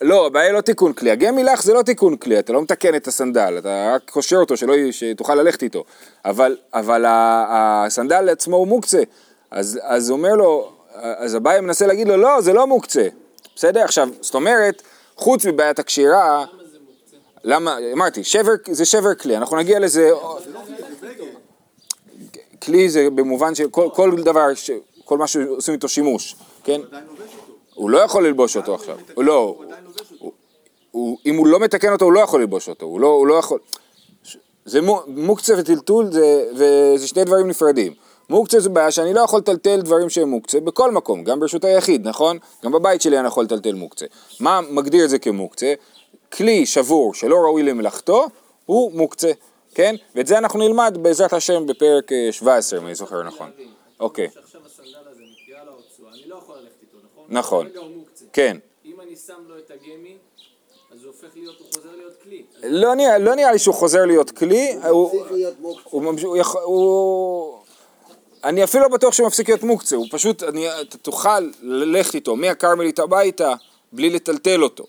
לא, 0.00 0.26
הבעיה 0.26 0.52
לא 0.52 0.60
תיקון 0.60 0.92
כלי, 0.92 1.10
הגמי 1.10 1.44
לך 1.44 1.62
זה 1.62 1.72
לא 1.72 1.82
תיקון 1.82 2.16
כלי, 2.16 2.38
אתה 2.38 2.52
לא 2.52 2.62
מתקן 2.62 2.94
את 2.94 3.06
הסנדל, 3.06 3.54
אתה 3.58 3.92
רק 3.94 4.10
קושר 4.10 4.36
אותו 4.36 4.56
שלא, 4.56 4.74
שתוכל 4.90 5.34
ללכת 5.34 5.62
איתו, 5.62 5.84
אבל, 6.24 6.56
אבל 6.74 7.04
הסנדל 7.08 8.28
עצמו 8.28 8.56
הוא 8.56 8.66
מוקצה, 8.66 9.02
אז 9.50 10.10
הוא 10.10 10.16
אומר 10.18 10.34
לו, 10.34 10.72
אז 10.94 11.36
אביי 11.36 11.60
מנסה 11.60 11.86
להגיד 11.86 12.08
לו, 12.08 12.16
לא, 12.16 12.40
זה 12.40 12.52
לא 12.52 12.66
מוקצה, 12.66 13.08
בסדר? 13.56 13.80
עכשיו, 13.80 14.08
זאת 14.20 14.34
אומרת, 14.34 14.82
חוץ 15.16 15.46
מבעיית 15.46 15.78
הקשירה, 15.78 16.44
למה, 17.44 17.76
אמרתי, 17.92 18.24
שבר, 18.24 18.52
זה 18.70 18.84
שבר 18.84 19.14
כלי, 19.14 19.36
אנחנו 19.36 19.56
נגיע 19.56 19.78
לזה, 19.78 20.10
כלי 22.62 22.88
זה 22.88 23.08
במובן 23.14 23.54
של 23.54 23.70
כל, 23.70 23.88
כל 23.94 24.22
דבר, 24.24 24.54
ש- 24.54 24.70
כל 25.04 25.18
מה 25.18 25.26
שעושים 25.26 25.74
איתו 25.74 25.88
שימוש, 25.88 26.36
כן? 26.64 26.80
הוא 27.74 27.90
לא 27.90 27.98
יכול 27.98 28.26
ללבוש 28.26 28.56
אותו 28.56 28.74
עכשיו, 28.74 28.96
לא, 29.16 29.60
הוא 30.90 31.18
אם 31.26 31.36
הוא 31.36 31.46
לא 31.46 31.60
מתקן 31.60 31.92
אותו, 31.92 32.04
הוא 32.04 32.12
לא 32.12 32.20
יכול 32.20 32.40
ללבוש 32.40 32.68
אותו, 32.68 32.86
הוא 32.86 33.00
לא, 33.00 33.06
הוא 33.06 33.26
לא 33.26 33.34
יכול... 33.34 33.58
זה 34.64 34.80
מו- 34.80 35.02
מוקצה 35.06 35.54
וטלטול 35.58 36.12
זה, 36.12 36.44
וזה 36.52 37.06
שני 37.08 37.24
דברים 37.24 37.48
נפרדים. 37.48 37.94
מוקצה 38.28 38.60
זה 38.60 38.68
בעיה 38.68 38.90
שאני 38.90 39.14
לא 39.14 39.20
יכול 39.20 39.38
לטלטל 39.38 39.80
דברים 39.80 40.10
שהם 40.10 40.28
מוקצה 40.28 40.60
בכל 40.60 40.92
מקום, 40.92 41.24
גם 41.24 41.40
ברשות 41.40 41.64
היחיד, 41.64 42.08
נכון? 42.08 42.38
גם 42.64 42.72
בבית 42.72 43.02
שלי 43.02 43.18
אני 43.18 43.26
יכול 43.26 43.44
לטלטל 43.44 43.74
מוקצה. 43.74 44.06
מה 44.40 44.60
מגדיר 44.70 45.04
את 45.04 45.10
זה 45.10 45.18
כמוקצה? 45.18 45.74
כלי 46.32 46.66
שבור 46.66 47.14
שלא 47.14 47.36
ראוי 47.36 47.62
למלאכתו, 47.62 48.26
הוא 48.66 48.92
מוקצה, 48.92 49.32
כן? 49.74 49.94
ואת 50.14 50.26
זה 50.26 50.38
אנחנו 50.38 50.58
נלמד 50.58 50.98
בעזרת 51.02 51.32
השם 51.32 51.66
בפרק 51.66 52.12
אה, 52.12 52.28
17, 52.32 52.78
אם 52.78 52.86
אני 52.86 52.94
זוכר 52.94 53.22
נכון. 53.22 53.50
אוקיי, 54.00 54.28
שעכשיו 54.34 54.60
הסנדל 54.66 55.08
הזה 55.10 55.22
נפגעה 55.22 55.64
לו 55.64 55.72
הרצועה, 55.72 56.14
אני 56.14 56.28
לא 56.28 56.36
יכול 56.36 56.56
ללכת 56.56 56.82
איתו, 56.82 56.98
נכון? 57.12 57.24
נכון. 57.28 57.68
כן. 58.32 58.56
אם 58.84 59.00
אני 59.00 59.16
שם 59.16 59.34
לו 59.48 59.58
את 59.58 59.70
הגמי, 59.70 60.16
אז 60.92 61.04
הוא 61.04 61.12
הופך 61.12 61.36
להיות, 61.36 61.58
הוא 61.58 61.66
חוזר 61.74 61.96
להיות 61.96 62.14
כלי. 62.22 62.42
לא 62.62 62.94
נראה, 62.94 63.18
לא 63.18 63.34
נראה 63.34 63.52
לי 63.52 63.58
שהוא 63.58 63.74
חוזר 63.74 64.04
להיות 64.04 64.30
כלי, 64.30 64.76
הוא, 64.88 65.24
אני 68.44 68.64
אפילו 68.64 68.82
לא 68.82 68.88
בטוח 68.88 69.14
שהוא 69.14 69.26
מפסיק 69.26 69.48
להיות 69.48 69.62
מוקצה, 69.62 69.96
הוא 69.96 70.06
פשוט, 70.10 70.42
אני, 70.42 70.80
אתה 70.80 70.98
תוכל 70.98 71.50
ללכת 71.62 72.14
איתו 72.14 72.36
מהכרמלית 72.36 72.98
הביתה 72.98 73.54
בלי 73.92 74.10
לטלטל 74.10 74.62
אותו. 74.62 74.86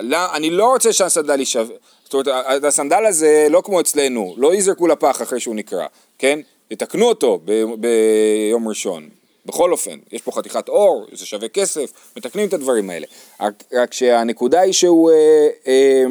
לא, 0.00 0.34
אני 0.34 0.50
לא 0.50 0.72
רוצה 0.72 0.92
שהסנדל 0.92 1.38
יישבר, 1.38 1.76
זאת 2.04 2.14
אומרת, 2.14 2.64
הסנדל 2.64 3.04
הזה 3.06 3.46
לא 3.50 3.62
כמו 3.64 3.80
אצלנו, 3.80 4.34
לא 4.36 4.54
יזרקו 4.54 4.86
לפח 4.86 5.22
אחרי 5.22 5.40
שהוא 5.40 5.54
נקרע, 5.54 5.86
כן? 6.18 6.40
יתקנו 6.70 7.08
אותו 7.08 7.40
ב, 7.44 7.64
ביום 7.78 8.68
ראשון. 8.68 9.08
בכל 9.46 9.72
אופן, 9.72 9.98
יש 10.12 10.22
פה 10.22 10.32
חתיכת 10.32 10.68
אור, 10.68 11.06
זה 11.12 11.26
שווה 11.26 11.48
כסף, 11.48 11.92
מתקנים 12.16 12.48
את 12.48 12.52
הדברים 12.52 12.90
האלה. 12.90 13.06
רק, 13.40 13.64
רק 13.72 13.92
שהנקודה 13.92 14.60
היא 14.60 14.72
שהוא... 14.72 15.10
אה, 15.10 15.48
אה, 15.66 16.04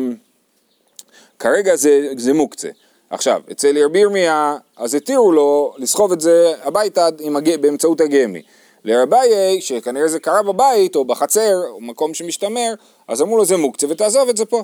כרגע 1.40 1.76
זה, 1.76 2.10
זה 2.18 2.34
מוקצה. 2.34 2.70
עכשיו, 3.14 3.42
אצל 3.52 3.84
רבי 3.86 4.00
ירמיה, 4.00 4.58
אז 4.78 4.96
התירו 4.96 5.32
לו 5.32 5.74
לסחוב 5.78 6.12
את 6.12 6.22
זה 6.22 6.54
הביתה 6.64 7.06
הג... 7.06 7.56
באמצעות 7.62 8.02
הגמי. 8.02 8.42
לרביי, 8.84 9.62
שכנראה 9.62 10.08
זה 10.08 10.20
קרה 10.20 10.44
בבית 10.44 10.96
או 10.96 11.06
בחצר, 11.06 11.56
או 11.70 11.82
מקום 11.82 12.14
שמשתמר, 12.14 12.74
אז 13.08 13.22
אמרו 13.22 13.38
לו 13.38 13.46
זה 13.46 13.58
מוקצה 13.58 13.88
ותעזוב 13.90 14.30
את 14.30 14.38
זה 14.38 14.46
פה. 14.46 14.64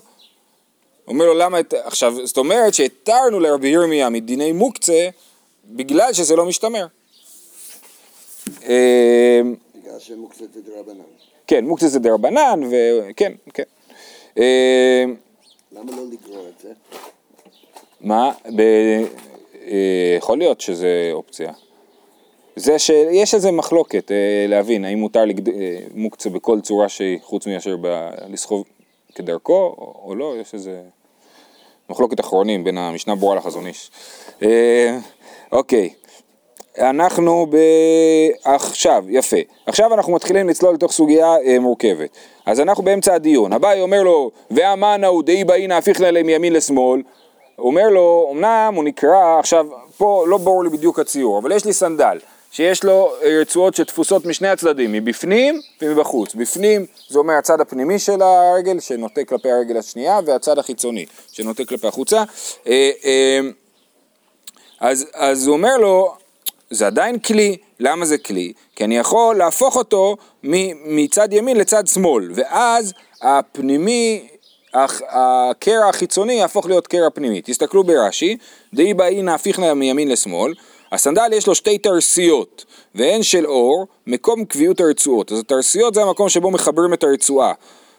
אומר 1.08 1.26
לו 1.26 1.34
למה, 1.34 1.60
את... 1.60 1.74
עכשיו, 1.84 2.26
זאת 2.26 2.38
אומרת 2.38 2.74
שהתרנו 2.74 3.40
לרבי 3.40 3.68
ירמיה 3.68 4.10
מדיני 4.10 4.52
מוקצה, 4.52 5.10
בגלל 5.66 6.14
שזה 6.14 6.36
לא 6.36 6.46
משתמר. 6.46 6.86
אה, 8.64 9.42
בגלל 9.76 10.00
שמוקצה 10.00 10.44
זה 10.54 10.62
דרבנן. 10.62 11.04
כן, 11.48 11.66
מוקצה 11.66 11.88
זה 11.88 12.00
דרבנן, 12.00 12.62
וכן, 12.72 13.34
כן. 13.54 13.64
אה, 14.38 15.04
למה 15.72 15.92
לא 15.92 16.04
לגרור 16.12 16.46
את 16.48 16.62
זה? 16.62 16.70
מה? 18.02 18.32
ב... 18.56 18.62
אה, 19.68 20.16
יכול 20.18 20.38
להיות 20.38 20.62
שזה 20.62 21.10
אופציה. 21.14 21.52
זה 22.56 22.80
שיש 22.80 23.36
איזה 23.36 23.52
מחלוקת 23.52 24.12
אה, 24.12 24.46
להבין 24.48 24.86
האם 24.86 25.00
מותר 25.00 25.26
לגד... 25.26 25.50
אה, 25.50 25.80
מוקצה 25.94 26.30
בכל 26.30 26.62
צורה 26.62 26.90
שהיא 26.90 27.20
חוץ 27.24 27.48
מאשר 27.48 27.76
ב... 27.82 28.10
לסחוב 28.30 28.64
כדרכו 29.16 29.76
או, 30.06 30.16
לא, 30.16 30.34
יש 30.42 30.54
איזה 30.54 30.82
מחלוקת 31.90 32.20
אחרונים 32.20 32.64
בין 32.64 32.78
המשנה 32.78 33.16
ברורה 33.16 33.36
לחזון 33.36 33.66
איש. 33.66 33.92
אוקיי, 35.52 35.90
אנחנו 36.78 37.46
ב... 37.50 37.58
עכשיו, 38.44 39.06
יפה. 39.10 39.38
עכשיו 39.66 39.94
אנחנו 39.94 40.14
מתחילים 40.14 40.50
לצלול 40.50 40.74
לתוך 40.74 40.92
סוגיה 40.92 41.36
מורכבת. 41.60 42.10
אז 42.46 42.60
אנחנו 42.60 42.84
באמצע 42.84 43.14
הדיון. 43.14 43.54
אביי 43.54 43.82
אומר 43.82 44.04
לו, 44.04 44.32
ואמנה 44.52 45.08
הוא 45.08 45.24
דאי 45.24 45.44
באינא 45.44 45.74
הפיכנא 45.74 46.06
להם 46.06 46.26
מימין 46.26 46.54
לשמאל. 46.54 47.02
הוא 47.60 47.70
אומר 47.70 47.90
לו, 47.90 48.30
אמנם 48.34 48.74
הוא 48.76 48.84
נקרא, 48.84 49.40
עכשיו, 49.40 49.66
פה 49.98 50.26
לא 50.28 50.38
ברור 50.38 50.64
לי 50.64 50.70
בדיוק 50.70 51.00
הציור, 51.00 51.40
אבל 51.40 51.52
יש 51.52 51.66
לי 51.66 51.74
סנדל, 51.74 52.18
שיש 52.52 52.84
לו 52.84 53.12
אה, 53.24 53.38
רצועות 53.42 53.76
שתפוסות 53.76 54.26
משני 54.26 54.48
הצדדים, 54.48 54.92
מבפנים 54.92 55.62
ומבחוץ. 55.82 56.36
בפנים 56.36 56.86
זה 57.10 57.20
אומר 57.20 57.34
הצד 57.34 57.62
הפנימי 57.62 58.00
של 58.00 58.22
הרגל, 58.22 58.80
שנוטה 58.80 59.24
כלפי 59.24 59.52
הרגל 59.52 59.78
השנייה, 59.78 60.20
והצד 60.26 60.60
החיצוני, 60.60 61.06
שנוטה 61.32 61.66
כלפי 61.66 61.88
החוצה. 61.88 62.24
אה, 62.68 62.92
אה, 63.06 63.40
אז, 64.80 65.06
אז 65.14 65.48
הוא 65.48 65.56
אומר 65.56 65.78
לו, 65.78 66.14
זה 66.70 66.88
עדיין 66.88 67.20
כלי, 67.20 67.58
למה 67.80 68.06
זה 68.06 68.18
כלי? 68.18 68.54
כי 68.76 68.84
אני 68.84 68.98
יכול 68.98 69.36
להפוך 69.36 69.76
אותו 69.76 70.18
מצד 70.44 71.34
ימין 71.34 71.58
לצד 71.58 71.88
שמאל, 71.88 72.32
ואז 72.36 72.94
הפנימי, 73.22 74.28
הקרע 74.74 75.90
החיצוני 75.90 76.34
יהפוך 76.34 76.66
להיות 76.66 76.88
קרע 76.88 77.10
פנימי. 77.10 77.42
תסתכלו 77.42 77.84
ברש"י, 77.84 78.38
דאי 78.74 78.94
באינא 78.94 79.32
הפיכנא 79.32 79.74
מימין 79.74 80.08
לשמאל, 80.08 80.54
הסנדל 80.92 81.30
יש 81.34 81.48
לו 81.48 81.56
שתי 81.56 81.78
תרסיות, 81.78 82.66
והן 82.96 83.24
של 83.24 83.48
אור, 83.48 83.88
מקום 84.08 84.46
קביעות 84.46 84.80
הרצועות. 84.80 85.32
אז 85.32 85.40
התרסיות 85.40 85.94
זה 85.94 86.02
המקום 86.02 86.30
שבו 86.30 86.52
מחברים 86.52 86.94
את 86.94 87.04
הרצועה. 87.04 87.54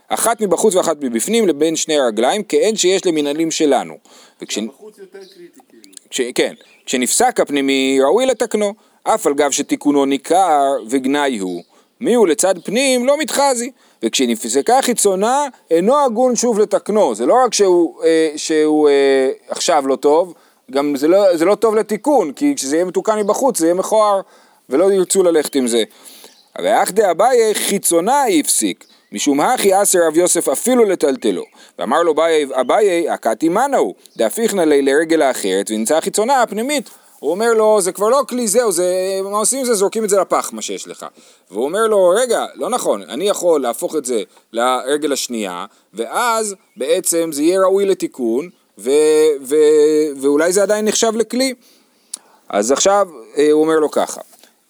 אחת 0.08 0.40
מבחוץ 0.40 0.74
ואחת 0.74 0.96
מבפנים 1.00 1.48
לבין 1.48 1.76
שני 1.76 1.98
הרגליים, 1.98 2.42
כאין 2.42 2.76
שיש 2.76 3.06
למנהלים 3.06 3.50
שלנו. 3.50 3.94
וכש... 4.42 4.58
בחוץ 4.58 4.98
יותר 4.98 5.18
קריטי 5.18 5.60
כאילו. 5.68 5.82
כש, 6.10 6.20
כן, 6.34 6.54
כשנפסק 6.86 7.40
הפנימי 7.40 7.98
ראוי 8.02 8.26
לתקנו, 8.26 8.74
אף 9.02 9.26
על 9.26 9.34
גב 9.34 9.50
שתיקונו 9.50 10.04
ניכר 10.04 10.72
וגנאי 10.88 11.38
הוא, 11.38 11.62
מי 12.00 12.14
הוא 12.14 12.28
לצד 12.28 12.54
פנים 12.64 13.06
לא 13.06 13.18
מתחזי, 13.18 13.70
וכשנפסקה 14.02 14.82
חיצונה 14.82 15.46
אינו 15.70 15.98
הגון 15.98 16.36
שוב 16.36 16.58
לתקנו, 16.58 17.14
זה 17.14 17.26
לא 17.26 17.34
רק 17.44 17.54
שהוא, 17.54 18.02
אה, 18.04 18.32
שהוא 18.36 18.88
אה, 18.88 19.30
עכשיו 19.48 19.86
לא 19.86 19.96
טוב, 19.96 20.34
גם 20.70 20.96
זה 20.96 21.08
לא, 21.08 21.36
זה 21.36 21.44
לא 21.44 21.54
טוב 21.54 21.74
לתיקון, 21.74 22.32
כי 22.32 22.54
כשזה 22.56 22.76
יהיה 22.76 22.84
מתוקן 22.84 23.18
מבחוץ 23.18 23.58
זה 23.58 23.66
יהיה 23.66 23.74
מכוער 23.74 24.20
ולא 24.70 24.92
ירצו 24.92 25.22
ללכת 25.22 25.54
עם 25.54 25.66
זה. 25.66 25.84
ואח 26.58 26.90
דאביי 26.90 27.54
חיצונה 27.54 28.24
הפסיק, 28.26 28.84
משום 29.12 29.40
הכי 29.40 29.82
אסר 29.82 29.98
רב 30.06 30.16
יוסף 30.16 30.48
אפילו 30.48 30.84
לטלטלו. 30.84 31.42
ואמר 31.78 32.02
לו 32.02 32.14
אביי, 32.60 33.10
הכתי 33.10 33.48
מנהו, 33.48 33.94
דהפיכנה 34.16 34.64
לי 34.64 34.82
לרגל 34.82 35.22
האחרת, 35.22 35.70
ונמצא 35.70 35.96
החיצונה 35.96 36.42
הפנימית. 36.42 36.90
הוא 37.20 37.30
אומר 37.30 37.52
לו, 37.52 37.80
זה 37.80 37.92
כבר 37.92 38.08
לא 38.08 38.22
כלי 38.28 38.48
זהו, 38.48 38.72
זה, 38.72 39.20
מה 39.24 39.38
עושים 39.38 39.58
עם 39.58 39.64
זה? 39.64 39.74
זורקים 39.74 40.04
את 40.04 40.08
זה 40.08 40.20
לפח, 40.20 40.50
מה 40.52 40.62
שיש 40.62 40.88
לך. 40.88 41.06
והוא 41.50 41.64
אומר 41.64 41.86
לו, 41.86 42.08
רגע, 42.08 42.46
לא 42.54 42.70
נכון, 42.70 43.02
אני 43.02 43.28
יכול 43.28 43.60
להפוך 43.60 43.96
את 43.96 44.04
זה 44.04 44.22
לרגל 44.52 45.12
השנייה, 45.12 45.66
ואז 45.94 46.54
בעצם 46.76 47.30
זה 47.32 47.42
יהיה 47.42 47.60
ראוי 47.60 47.86
לתיקון, 47.86 48.50
ו, 48.78 48.90
ו, 49.42 49.56
ואולי 50.20 50.52
זה 50.52 50.62
עדיין 50.62 50.84
נחשב 50.84 51.12
לכלי. 51.16 51.54
אז 52.48 52.72
עכשיו 52.72 53.08
אה, 53.36 53.50
הוא 53.50 53.62
אומר 53.62 53.78
לו 53.78 53.90
ככה, 53.90 54.20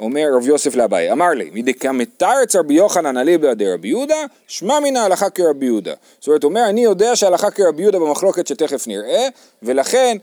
אומר 0.01 0.27
רב 0.37 0.47
יוסף 0.47 0.75
לאביי, 0.75 1.13
אמר 1.13 1.31
לי, 1.31 1.51
מדקמתרץ 1.55 2.57
רבי 2.57 2.75
יוחנן 2.75 3.17
אליבא 3.17 3.55
דרבי 3.55 3.89
יהודה, 3.89 4.25
שמע 4.47 4.81
מן 4.81 4.97
ההלכה 4.97 5.31
כרבי 5.31 5.67
יהודה. 5.67 5.95
זאת 6.19 6.29
אומרת, 6.29 6.43
הוא 6.43 6.51
אומר, 6.51 6.65
אני 6.69 6.85
יודע 6.85 7.17
שההלכה 7.17 7.51
כרבי 7.51 7.83
יהודה 7.83 7.99
במחלוקת 7.99 8.47
שתכף 8.47 8.87
נראה, 8.87 9.29
ולכן 9.63 10.17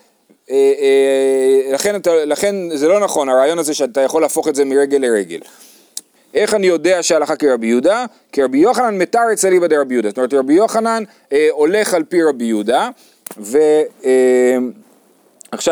לכן, 1.73 1.95
אתה, 1.95 2.25
לכן 2.25 2.55
זה 2.75 2.87
לא 2.87 2.99
נכון, 2.99 3.29
הרעיון 3.29 3.59
הזה 3.59 3.73
שאתה 3.73 4.01
יכול 4.01 4.21
להפוך 4.21 4.47
את 4.47 4.55
זה 4.55 4.65
מרגל 4.65 4.97
לרגל. 4.97 5.39
איך 6.33 6.53
אני 6.53 6.67
יודע 6.67 7.03
שההלכה 7.03 7.35
כרבי 7.35 7.67
יהודה? 7.67 8.05
כי 8.31 8.43
רבי 8.43 8.57
יוחנן 8.57 8.97
מתרץ 8.97 9.45
אליבא 9.45 9.67
דרבי 9.67 9.93
יהודה. 9.93 10.09
זאת 10.09 10.17
אומרת, 10.17 10.33
רבי 10.33 10.53
יוחנן 10.53 11.03
אה, 11.33 11.47
הולך 11.51 11.93
על 11.93 12.03
פי 12.03 12.23
רבי 12.23 12.45
יהודה, 12.45 12.89
ועכשיו 13.37 13.77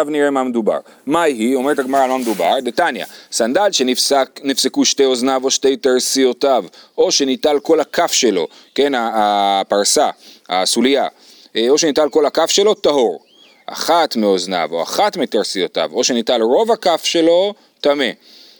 אה, 0.07 0.11
נראה 0.11 0.29
מה 0.29 0.43
מדובר. 0.43 0.79
מה 1.05 1.23
היא? 1.23 1.55
אומרת 1.55 1.79
הגמרא 1.79 2.03
על 2.03 2.09
מה 2.09 2.17
מדובר? 2.17 2.59
דתניא, 2.63 3.05
סנדל 3.31 3.71
שנפסקו 3.71 4.85
שתי 4.85 5.05
אוזניו 5.05 5.41
או 5.43 5.51
שתי 5.51 5.77
תרסיותיו, 5.77 6.65
או 6.97 7.11
שניטל 7.11 7.59
כל 7.59 7.79
הכף 7.79 8.11
שלו, 8.11 8.47
כן, 8.75 8.93
הפרסה, 8.95 10.09
הסוליה, 10.49 11.07
אה, 11.55 11.69
או 11.69 11.77
שניטל 11.77 12.09
כל 12.09 12.25
הכף 12.25 12.49
שלו, 12.49 12.73
טהור. 12.73 13.25
אחת 13.65 14.15
מאוזניו 14.15 14.69
או 14.71 14.83
אחת 14.83 15.17
מתרסיותיו, 15.17 15.89
או 15.93 16.03
שניטל 16.03 16.41
רוב 16.41 16.71
הכף 16.71 17.01
שלו, 17.03 17.53
טמא. 17.81 18.09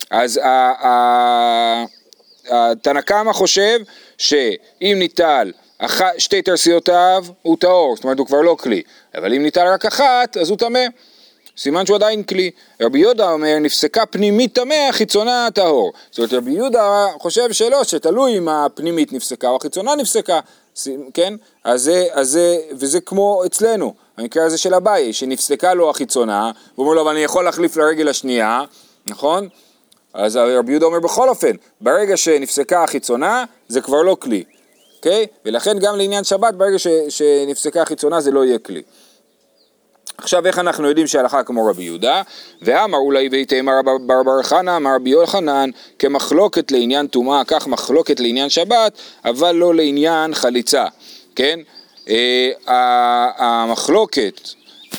אז 0.09 0.39
התנא 2.49 3.01
קמא 3.01 3.33
חושב 3.33 3.79
שאם 4.17 4.95
ניטל 4.99 5.51
שתי 6.17 6.41
תרסיותיו 6.41 7.25
הוא 7.41 7.57
טהור, 7.59 7.95
זאת 7.95 8.03
אומרת 8.03 8.19
הוא 8.19 8.27
כבר 8.27 8.41
לא 8.41 8.55
כלי, 8.59 8.81
אבל 9.15 9.33
אם 9.33 9.43
ניטל 9.43 9.67
רק 9.67 9.85
אחת 9.85 10.37
אז 10.37 10.49
הוא 10.49 10.57
טמא. 10.57 10.85
סימן 11.57 11.85
שהוא 11.85 11.95
עדיין 11.95 12.23
כלי. 12.23 12.51
רבי 12.81 12.99
יהודה 12.99 13.31
אומר, 13.31 13.59
נפסקה 13.59 14.05
פנימית 14.05 14.55
טמא, 14.55 14.91
חיצונה 14.91 15.47
טהור. 15.53 15.93
זאת 16.11 16.17
אומרת, 16.17 16.33
רבי 16.33 16.51
יהודה 16.51 17.07
חושב 17.19 17.51
שלא, 17.51 17.83
שתלוי 17.83 18.37
אם 18.37 18.49
הפנימית 18.49 19.13
נפסקה 19.13 19.49
או 19.49 19.55
החיצונה 19.55 19.95
נפסקה, 19.95 20.39
כן? 21.13 21.33
אז 21.63 21.81
זה, 21.81 22.07
אז 22.11 22.29
זה, 22.29 22.57
וזה 22.71 23.01
כמו 23.01 23.43
אצלנו, 23.45 23.93
המקרה 24.17 24.45
הזה 24.45 24.57
של 24.57 24.73
אביי, 24.73 25.13
שנפסקה 25.13 25.73
לו 25.73 25.89
החיצונה, 25.89 26.51
והוא 26.75 26.85
אומר 26.85 26.95
לו, 26.95 27.01
אבל 27.01 27.11
אני 27.11 27.19
יכול 27.19 27.45
להחליף 27.45 27.77
לרגל 27.77 28.07
השנייה, 28.07 28.63
נכון? 29.07 29.49
אז 30.13 30.35
רבי 30.35 30.71
יהודה 30.71 30.85
אומר, 30.85 30.99
בכל 30.99 31.29
אופן, 31.29 31.51
ברגע 31.81 32.17
שנפסקה 32.17 32.83
החיצונה, 32.83 33.45
זה 33.67 33.81
כבר 33.81 34.01
לא 34.01 34.17
כלי, 34.19 34.43
אוקיי? 34.97 35.27
ולכן 35.45 35.79
גם 35.79 35.95
לעניין 35.95 36.23
שבת, 36.23 36.53
ברגע 36.53 36.79
ש, 36.79 36.87
שנפסקה 37.09 37.81
החיצונה 37.81 38.21
זה 38.21 38.31
לא 38.31 38.45
יהיה 38.45 38.59
כלי. 38.59 38.81
עכשיו 40.17 40.47
איך 40.47 40.59
אנחנו 40.59 40.87
יודעים 40.87 41.07
שהלכה 41.07 41.43
כמו 41.43 41.65
רבי 41.65 41.83
יהודה? 41.83 42.21
ואמר 42.61 42.97
אולי 42.97 43.29
בר 43.83 44.23
בר 44.23 44.43
חנא 44.43 44.77
אמר 44.77 44.95
רבי 44.95 45.09
יוחנן 45.09 45.69
כמחלוקת 45.99 46.71
לעניין 46.71 47.07
טומאה, 47.07 47.41
כך 47.47 47.67
מחלוקת 47.67 48.19
לעניין 48.19 48.49
שבת, 48.49 48.97
אבל 49.25 49.55
לא 49.55 49.75
לעניין 49.75 50.33
חליצה, 50.33 50.85
כן? 51.35 51.59
אה, 52.09 52.51
המחלוקת, 53.37 54.41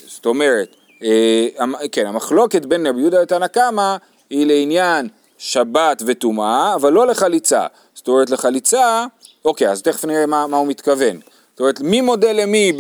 זאת 0.07 0.27
אומרת, 0.27 0.77
אה, 1.03 1.49
כן, 1.93 2.07
המחלוקת 2.07 2.67
בין 2.67 2.87
רבי 2.87 3.01
יהודה 3.01 3.23
לתנא 3.23 3.47
קמא 3.47 3.97
היא 4.31 4.47
לעניין 4.47 5.09
שבת 5.39 6.03
וטומאה, 6.07 6.75
אבל 6.75 6.93
לא 6.93 7.07
לחליצה. 7.07 7.67
זאת 7.95 8.09
אומרת 8.09 8.31
לחליצה, 8.31 9.07
אוקיי, 9.45 9.71
אז 9.71 9.83
תכף 9.83 10.05
נראה 10.05 10.27
מה, 10.27 10.47
מה 10.47 10.57
הוא 10.57 10.67
מתכוון. 10.67 11.21
זאת 11.57 11.61
אומרת, 11.61 11.81
מי 11.81 12.01
מודה 12.01 12.33
למי 12.33 12.73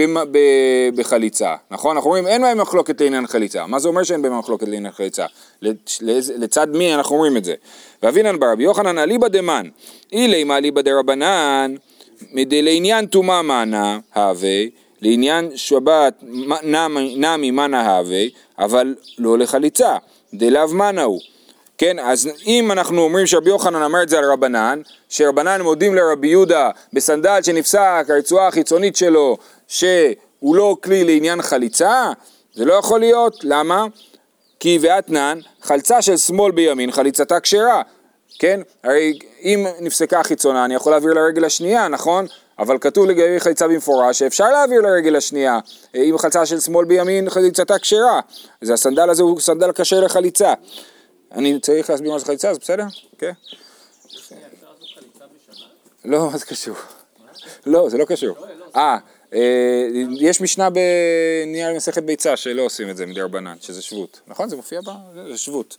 בחליצה, 0.94 1.54
נכון? 1.70 1.96
אנחנו 1.96 2.10
אומרים 2.10 2.26
אין 2.26 2.42
בהם 2.42 2.60
מחלוקת 2.60 3.00
לעניין 3.00 3.26
חליצה. 3.26 3.66
מה 3.66 3.78
זה 3.78 3.88
אומר 3.88 4.02
שאין 4.02 4.22
בהם 4.22 4.38
מחלוקת 4.38 4.68
לעניין 4.68 4.92
חליצה? 4.92 5.26
לצד 6.36 6.66
מי 6.70 6.94
אנחנו 6.94 7.14
אומרים 7.14 7.36
את 7.36 7.44
זה? 7.44 7.54
ואבינן 8.02 8.38
ברבי 8.38 8.62
יוחנן 8.62 8.98
אליבא 8.98 9.28
דמן, 9.28 9.68
אילי 10.12 10.44
מה 10.44 10.56
אליבא 10.56 10.80
דרבנן, 10.80 11.74
לעניין 12.34 13.06
טומאה 13.06 13.42
מנה 13.42 13.98
הווה, 14.14 14.64
לעניין 15.02 15.50
שבת 15.54 16.22
נמי 17.16 17.50
מנה 17.50 17.96
הווה, 17.96 18.24
אבל 18.58 18.94
לא 19.18 19.38
לחליצה, 19.38 19.96
דלאו 20.34 20.74
מנה 20.74 21.02
הוא. 21.02 21.20
כן, 21.78 21.98
אז 21.98 22.28
אם 22.46 22.72
אנחנו 22.72 23.02
אומרים 23.02 23.26
שרבי 23.26 23.50
יוחנן 23.50 23.82
אמר 23.82 24.02
את 24.02 24.08
זה 24.08 24.18
על 24.18 24.24
רבנן, 24.24 24.80
שרבנן 25.08 25.60
מודים 25.60 25.94
לרבי 25.94 26.28
יהודה 26.28 26.70
בסנדל 26.92 27.38
שנפסק, 27.42 28.06
הרצועה 28.08 28.48
החיצונית 28.48 28.96
שלו, 28.96 29.36
שהוא 29.68 30.56
לא 30.56 30.76
כלי 30.82 31.04
לעניין 31.04 31.42
חליצה, 31.42 32.12
זה 32.54 32.64
לא 32.64 32.74
יכול 32.74 33.00
להיות, 33.00 33.36
למה? 33.42 33.84
כי 34.60 34.78
ואתנן, 34.80 35.38
חלצה 35.62 36.02
של 36.02 36.16
שמאל 36.16 36.52
בימין, 36.52 36.92
חליצתה 36.92 37.40
כשרה, 37.40 37.82
כן? 38.38 38.60
הרי 38.84 39.18
אם 39.42 39.66
נפסקה 39.80 40.22
חיצונה, 40.22 40.64
אני 40.64 40.74
יכול 40.74 40.92
להעביר 40.92 41.12
לרגל 41.12 41.44
השנייה, 41.44 41.88
נכון? 41.88 42.26
אבל 42.58 42.78
כתוב 42.78 43.06
לגבי 43.06 43.40
חליצה 43.40 43.68
במפורש 43.68 44.18
שאפשר 44.18 44.50
להעביר 44.50 44.80
לרגל 44.80 45.16
השנייה, 45.16 45.58
אם 45.94 46.14
חלצה 46.18 46.46
של 46.46 46.60
שמאל 46.60 46.84
בימין, 46.84 47.30
חליצתה 47.30 47.78
כשרה, 47.78 48.20
אז 48.62 48.70
הסנדל 48.70 49.10
הזה 49.10 49.22
הוא 49.22 49.40
סנדל 49.40 49.72
כשר 49.72 50.00
לחליצה. 50.00 50.54
אני 51.32 51.60
צריך 51.60 51.90
להסביר 51.90 52.12
מה 52.12 52.18
זה 52.18 52.24
חליצה, 52.24 52.50
אז 52.50 52.58
בסדר? 52.58 52.84
כן. 53.18 53.32
לא, 56.04 56.30
מה 56.30 56.38
זה 56.38 56.46
קשור? 56.46 56.76
לא, 57.66 57.88
זה 57.90 57.98
לא 57.98 58.04
קשור. 58.04 58.36
אה, 58.76 58.98
אה, 59.34 59.86
יש 60.20 60.40
משנה 60.40 60.68
בנייר 60.70 61.76
מסכת 61.76 62.02
ביצה 62.02 62.36
שלא 62.36 62.62
עושים 62.62 62.90
את 62.90 62.96
זה 62.96 63.06
מדי 63.06 63.20
רבנן, 63.20 63.56
שזה 63.60 63.82
שבות. 63.82 64.20
נכון? 64.26 64.48
זה 64.48 64.56
מופיע 64.56 64.80
בה? 64.80 64.94
זה 65.28 65.38
שבות. 65.38 65.76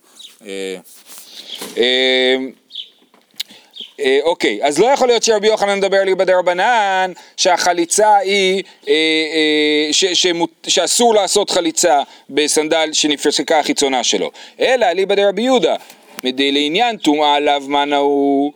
אה, 3.99 4.19
אוקיי, 4.23 4.59
אז 4.63 4.79
לא 4.79 4.85
יכול 4.85 5.07
להיות 5.07 5.23
שרבי 5.23 5.47
יוחנן 5.47 5.77
מדבר 5.77 6.03
לי 6.03 6.15
בדרבנן 6.15 7.11
שהחליצה 7.37 8.15
היא, 8.15 8.63
אה, 8.87 8.93
אה, 8.93 9.93
ש, 9.93 10.05
שמות, 10.05 10.49
שאסור 10.67 11.15
לעשות 11.15 11.49
חליצה 11.49 12.01
בסנדל 12.29 12.89
שנפסקה 12.93 13.59
החיצונה 13.59 14.03
שלו, 14.03 14.31
אלא 14.59 14.85
אליבא 14.85 15.15
דרבי 15.15 15.41
יהודה, 15.41 15.75
לעניין 16.23 16.97
טומאה 16.97 17.35
עליו 17.35 17.63
מה 17.67 17.85
נהוג 17.85 18.53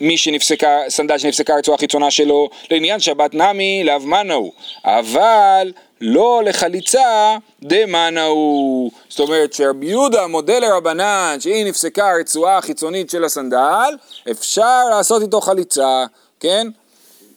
מי 0.00 0.16
שנפסקה, 0.16 0.78
סנדל 0.88 1.18
שנפסקה 1.18 1.54
הרצועה 1.54 1.74
החיצונה 1.74 2.10
שלו, 2.10 2.48
לעניין 2.70 3.00
שבת 3.00 3.34
נמי 3.34 3.84
לאו 3.84 4.00
מנהו, 4.00 4.52
אבל 4.84 5.72
לא 6.00 6.42
לחליצה 6.44 7.36
דמנהו. 7.62 8.90
זאת 9.08 9.20
אומרת 9.20 9.52
שרבי 9.52 9.86
יהודה 9.86 10.26
מודה 10.26 10.58
לרבנן 10.58 11.36
שאם 11.40 11.64
נפסקה 11.66 12.10
הרצועה 12.10 12.58
החיצונית 12.58 13.10
של 13.10 13.24
הסנדל, 13.24 13.94
אפשר 14.30 14.88
לעשות 14.90 15.22
איתו 15.22 15.40
חליצה, 15.40 16.04
כן? 16.40 16.66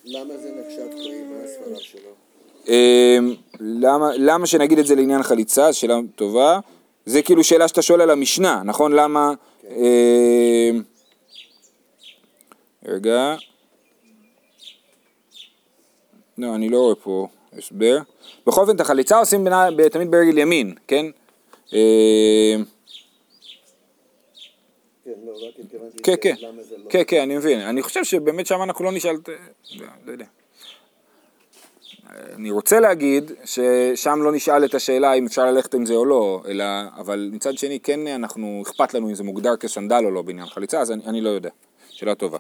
למה 0.05 0.33
זה 0.37 0.49
נחשב 0.49 0.97
כלי? 0.97 1.21
מה 1.21 1.43
הסברה 1.43 1.79
שלו? 1.79 2.09
אמ, 2.67 3.35
למה, 3.59 4.09
למה 4.17 4.47
שנגיד 4.47 4.79
את 4.79 4.87
זה 4.87 4.95
לעניין 4.95 5.23
חליצה? 5.23 5.73
שאלה 5.73 5.99
טובה. 6.15 6.59
זה 7.05 7.21
כאילו 7.21 7.43
שאלה 7.43 7.67
שאתה 7.67 7.81
שואל 7.81 8.01
על 8.01 8.09
המשנה, 8.09 8.61
נכון? 8.65 8.91
למה... 8.91 9.33
כן. 9.61 9.73
רגע. 12.85 13.35
לא, 16.37 16.55
אני 16.55 16.69
לא 16.69 16.77
רואה 16.77 16.95
פה 16.95 17.27
הסבר. 17.57 17.97
בכל 18.47 18.61
אופן, 18.61 18.75
את 18.75 18.81
החליצה 18.81 19.17
עושים 19.17 19.43
בינה, 19.43 19.67
תמיד 19.91 20.11
ברגל 20.11 20.37
ימין, 20.37 20.75
כן? 20.87 21.05
אה, 21.73 22.55
כן, 25.05 25.11
לא, 25.25 25.33
כן, 26.03 26.17
כן, 26.21 26.35
לא- 26.41 26.89
כן, 26.89 27.01
כן, 27.07 27.21
אני 27.21 27.37
מבין. 27.37 27.59
אני 27.59 27.81
חושב 27.81 28.03
שבאמת 28.03 28.45
שם 28.45 28.61
אנחנו 28.63 28.85
לא 28.85 28.91
נשאל, 28.91 29.15
לא, 29.75 29.85
לא 30.05 30.11
יודע. 30.11 30.25
אני 32.35 32.51
רוצה 32.51 32.79
להגיד 32.79 33.31
ששם 33.45 34.19
לא 34.21 34.31
נשאל 34.31 34.65
את 34.65 34.75
השאלה 34.75 35.13
אם 35.13 35.25
אפשר 35.25 35.45
ללכת 35.45 35.73
עם 35.73 35.85
זה 35.85 35.93
או 35.93 36.05
לא, 36.05 36.43
אלא, 36.47 36.65
אבל 36.97 37.29
מצד 37.33 37.57
שני 37.57 37.79
כן 37.79 38.07
אנחנו, 38.07 38.63
אכפת 38.65 38.93
לנו 38.93 39.09
אם 39.09 39.15
זה 39.15 39.23
מוגדר 39.23 39.55
כסנדל 39.55 40.01
או 40.05 40.11
לא 40.11 40.21
בעניין 40.21 40.47
חליצה, 40.47 40.81
אז 40.81 40.91
אני, 40.91 41.03
אני 41.05 41.21
לא 41.21 41.29
יודע. 41.29 41.49
שאלה 42.03 42.15
טובה. 42.15 42.37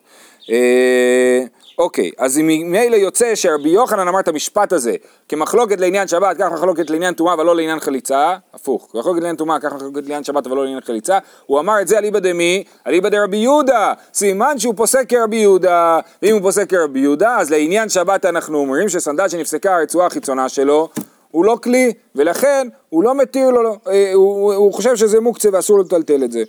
אה, 0.49 1.43
אוקיי, 1.77 2.11
אז 2.17 2.39
ממילא 2.43 2.95
יוצא 2.95 3.35
שרבי 3.35 3.69
יוחנן 3.69 4.07
אמר 4.07 4.19
את 4.19 4.27
המשפט 4.27 4.73
הזה, 4.73 4.95
כמחלוקת 5.29 5.79
לעניין 5.79 6.07
שבת, 6.07 6.37
כך 6.39 6.51
מחלוקת 6.51 6.89
לעניין 6.89 7.13
טומאה 7.13 7.39
ולא 7.39 7.55
לעניין 7.55 7.79
חליצה, 7.79 8.35
הפוך, 8.53 8.89
כמחלוקת 8.91 9.19
לעניין 9.19 9.35
טומאה, 9.35 9.59
כך 9.59 9.73
מחלוקת 9.73 10.01
לעניין 10.01 10.23
שבת 10.23 10.47
ולא 10.47 10.63
לעניין 10.63 10.81
חליצה, 10.81 11.19
הוא 11.45 11.59
אמר 11.59 11.81
את 11.81 11.87
זה 11.87 11.97
אליבא 11.97 12.19
דמי, 12.19 12.63
אליבא 12.87 13.09
דרבי 13.09 13.37
יהודה, 13.37 13.93
סימן 14.13 14.59
שהוא 14.59 14.73
פוסק 14.77 15.09
כרבי 15.09 15.37
יהודה, 15.37 15.99
ואם 16.21 16.33
הוא 16.33 16.41
פוסק 16.41 16.69
כרבי 16.69 16.99
יהודה, 16.99 17.37
אז 17.37 17.51
לעניין 17.51 17.89
שבת 17.89 18.25
אנחנו 18.25 18.57
אומרים 18.57 18.89
שסנדל 18.89 19.29
שנפסקה 19.29 19.75
הרצועה 19.75 20.07
החיצונה 20.07 20.49
שלו, 20.49 20.89
הוא 21.31 21.45
לא 21.45 21.57
כלי, 21.63 21.93
ולכן 22.15 22.67
הוא 22.89 23.03
לא 23.03 23.15
מתיר 23.15 23.49
לו, 23.49 23.77
אה, 23.87 24.11
הוא, 24.13 24.53
הוא 24.53 24.73
חושב 24.73 24.95
שזה 24.95 25.19
מוקצה 25.19 25.49
ואסור 25.53 25.79
לטלטל 25.79 26.23
את 26.23 26.31
זה. 26.31 26.43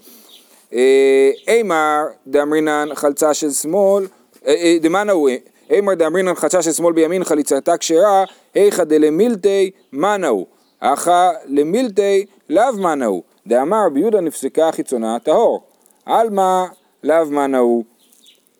אה, 0.74 1.30
אימר 1.48 2.02
דאמרינן 2.26 2.88
חלצה 2.94 3.34
של 3.34 3.50
שמאל, 3.50 4.06
אה, 4.46 4.54
אה, 4.54 4.76
דמאנה 4.80 5.12
הוא, 5.12 5.30
אימר 5.70 5.94
דאמרינן 5.94 6.34
חלצה 6.34 6.62
של 6.62 6.72
שמאל 6.72 6.92
בימין 6.92 7.24
חליצתה 7.24 7.76
כשרה, 7.76 8.24
היכא 8.54 8.84
דלמילתי 8.84 9.70
מאנה 9.92 10.28
הוא, 10.28 10.46
אחא 10.80 11.30
למילתי 11.46 12.26
לאו 12.48 12.72
מאנה 12.78 13.06
הוא, 13.06 13.22
דאמר 13.46 13.86
רבי 13.86 14.00
יהודה 14.00 14.20
נפסקה 14.20 14.72
חיצונה 14.72 15.18
טהור, 15.18 15.62
עלמא 16.06 16.64
לאו 17.04 17.26
מאנה 17.26 17.58
הוא. 17.58 17.84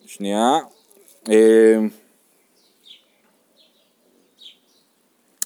שנייה. 0.07 0.59
אה, 1.31 1.77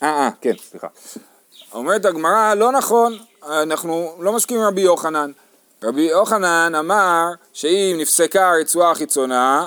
אה, 0.02 0.30
כן, 0.40 0.56
סליחה. 0.56 0.86
אומרת 1.72 2.04
הגמרא, 2.04 2.54
לא 2.54 2.72
נכון, 2.72 3.18
אנחנו 3.42 4.14
לא 4.20 4.32
מסכימים 4.32 4.62
עם 4.62 4.68
רבי 4.68 4.80
יוחנן. 4.80 5.30
רבי 5.82 6.02
יוחנן 6.02 6.72
אמר 6.78 7.26
שאם 7.52 7.96
נפסקה 7.98 8.50
הרצועה 8.50 8.90
החיצונה 8.90 9.66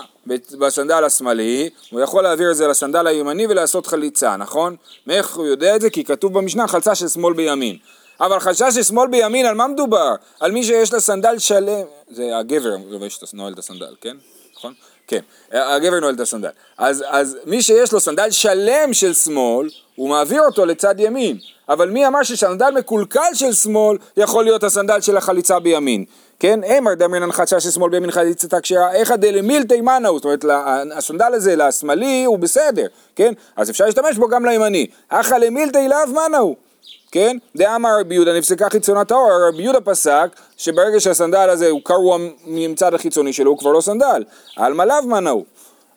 בסנדל 0.59 1.03
השמאלי, 1.03 1.69
הוא 1.91 2.01
יכול 2.01 2.23
להעביר 2.23 2.51
את 2.51 2.55
זה 2.55 2.67
לסנדל 2.67 3.07
הימני 3.07 3.47
ולעשות 3.47 3.87
חליצה, 3.87 4.37
נכון? 4.37 4.75
מאיך 5.07 5.35
הוא 5.35 5.45
יודע 5.45 5.75
את 5.75 5.81
זה? 5.81 5.89
כי 5.89 6.03
כתוב 6.03 6.33
במשנה 6.33 6.67
חלצה 6.67 6.95
של 6.95 7.07
שמאל 7.07 7.33
בימין. 7.33 7.77
אבל 8.19 8.39
חלצה 8.39 8.71
של 8.71 8.83
שמאל 8.83 9.07
בימין, 9.09 9.45
על 9.45 9.55
מה 9.55 9.67
מדובר? 9.67 10.15
על 10.39 10.51
מי 10.51 10.63
שיש 10.63 10.93
לה 10.93 10.99
סנדל 10.99 11.39
שלם, 11.39 11.85
זה 12.09 12.37
הגבר 12.37 12.75
נועל 13.33 13.53
את 13.53 13.59
הסנדל, 13.59 13.95
כן? 14.01 14.17
נכון? 14.57 14.73
כן, 15.07 15.19
הגבר 15.51 15.99
נועל 15.99 16.15
את 16.15 16.19
הסנדל. 16.19 16.49
אז, 16.77 17.03
אז 17.07 17.37
מי 17.45 17.61
שיש 17.61 17.93
לו 17.93 17.99
סנדל 17.99 18.31
שלם 18.31 18.93
של 18.93 19.13
שמאל, 19.13 19.69
הוא 19.95 20.09
מעביר 20.09 20.41
אותו 20.41 20.65
לצד 20.65 20.95
ימין. 20.99 21.37
אבל 21.71 21.89
מי 21.89 22.07
אמר 22.07 22.23
שסנדל 22.23 22.69
מקולקל 22.75 23.33
של 23.33 23.53
שמאל 23.53 23.97
יכול 24.17 24.43
להיות 24.43 24.63
הסנדל 24.63 25.01
של 25.01 25.17
החליצה 25.17 25.59
בימין? 25.59 26.05
כן? 26.39 26.59
אמר 26.77 26.93
דמרינן 26.93 27.31
חדשה 27.31 27.59
של 27.59 27.71
שמאל 27.71 27.89
בימין 27.89 28.11
חליצתה 28.11 28.61
כשרה, 28.61 28.93
איכא 28.93 29.15
דלמילתי 29.15 29.81
מנאו, 29.81 30.17
זאת 30.17 30.25
אומרת 30.25 30.45
הסנדל 30.95 31.33
הזה 31.33 31.55
לשמאלי 31.55 32.23
הוא 32.23 32.39
בסדר, 32.39 32.85
כן? 33.15 33.33
אז 33.55 33.69
אפשר 33.69 33.85
להשתמש 33.85 34.17
בו 34.17 34.27
גם 34.27 34.45
לימני. 34.45 34.87
אחא 35.09 35.35
למילתי 35.35 35.87
לאו 35.87 35.97
מנאו. 36.07 36.55
כן? 37.11 37.37
דאמר 37.55 37.99
רבי 37.99 38.15
יהודה 38.15 38.37
נפסקה 38.37 38.69
חיצונת 38.69 39.11
האור, 39.11 39.47
רבי 39.47 39.63
יהודה 39.63 39.81
פסק 39.81 40.27
שברגע 40.57 40.99
שהסנדל 40.99 41.49
הזה 41.49 41.69
הוא 41.69 41.81
קרוע 41.83 42.17
מצד 42.45 42.93
החיצוני 42.93 43.33
שלו 43.33 43.51
הוא 43.51 43.57
כבר 43.57 43.71
לא 43.71 43.81
סנדל, 43.81 44.23
על 44.55 44.73
מלאו 44.73 45.05
מנאו. 45.05 45.43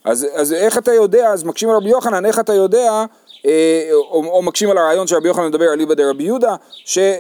אז, 0.04 0.26
אז 0.34 0.52
איך 0.52 0.78
אתה 0.78 0.92
יודע, 0.92 1.28
אז 1.28 1.44
מקשים 1.44 1.70
רבי 1.70 1.88
יוחנן, 1.88 2.26
איך 2.26 2.40
אתה 2.40 2.54
יודע 2.54 3.04
או, 3.92 4.24
או 4.24 4.42
מקשים 4.42 4.70
על 4.70 4.78
הרעיון 4.78 5.06
שרבי 5.06 5.28
יוחנן 5.28 5.46
מדבר 5.46 5.64
על 5.64 5.78
ליבא 5.78 5.94
דרבי 5.94 6.24
יהודה, 6.24 6.56
ש, 6.84 6.98
אה, 6.98 7.12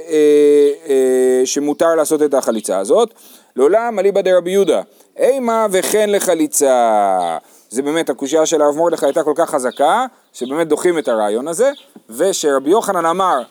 אה, 0.88 1.42
שמותר 1.44 1.94
לעשות 1.94 2.22
את 2.22 2.34
החליצה 2.34 2.78
הזאת. 2.78 3.14
לעולם 3.56 3.98
אליבא 3.98 4.20
דרבי 4.20 4.50
יהודה, 4.50 4.82
אימה 5.16 5.66
וכן 5.70 6.10
לחליצה. 6.10 7.38
זה 7.70 7.82
באמת, 7.82 8.10
הקושייה 8.10 8.46
של 8.46 8.62
הרב 8.62 8.76
מרדכי 8.76 9.06
הייתה 9.06 9.22
כל 9.22 9.32
כך 9.36 9.50
חזקה, 9.50 10.06
שבאמת 10.32 10.68
דוחים 10.68 10.98
את 10.98 11.08
הרעיון 11.08 11.48
הזה, 11.48 11.70
ושרבי 12.10 12.70
יוחנן 12.70 13.06
אמר 13.06 13.42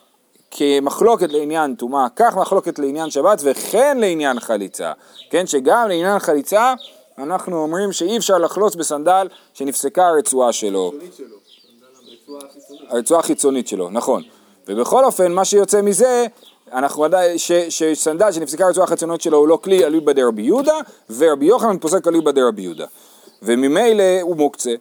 כמחלוקת 0.51 1.31
לעניין 1.31 1.75
טומאה, 1.75 2.07
כך 2.15 2.35
מחלוקת 2.35 2.79
לעניין 2.79 3.09
שבת 3.09 3.41
וכן 3.43 3.97
לעניין 3.99 4.39
חליצה. 4.39 4.91
כן, 5.29 5.47
שגם 5.47 5.87
לעניין 5.89 6.19
חליצה 6.19 6.73
אנחנו 7.17 7.63
אומרים 7.63 7.91
שאי 7.91 8.17
אפשר 8.17 8.37
לחלוץ 8.37 8.75
בסנדל 8.75 9.27
שנפסקה 9.53 10.07
הרצועה 10.07 10.53
שלו. 10.53 10.91
הרצועה 12.89 13.19
החיצונית 13.19 13.67
שלו, 13.67 13.89
נכון. 13.89 14.23
ובכל 14.67 15.05
אופן, 15.05 15.31
מה 15.31 15.45
שיוצא 15.45 15.81
מזה, 15.81 16.25
אנחנו 16.73 17.03
ודאי, 17.03 17.35
שסנדל 17.69 18.31
שנפסקה 18.31 18.65
הרצועה 18.65 18.87
החיצונית 18.87 19.21
שלו 19.21 19.37
הוא 19.37 19.47
לא 19.47 19.59
כלי 19.63 19.85
אליבא 19.85 20.11
דרבי 20.11 20.41
יהודה, 20.41 20.77
ורבי 21.17 21.45
יוחנן 21.45 21.77
פוסק 21.77 22.07
אליבא 22.07 22.31
דרבי 22.31 22.61
יהודה. 22.61 22.85
וממילא 23.43 24.21
הוא 24.21 24.35
מוקצה. 24.35 24.71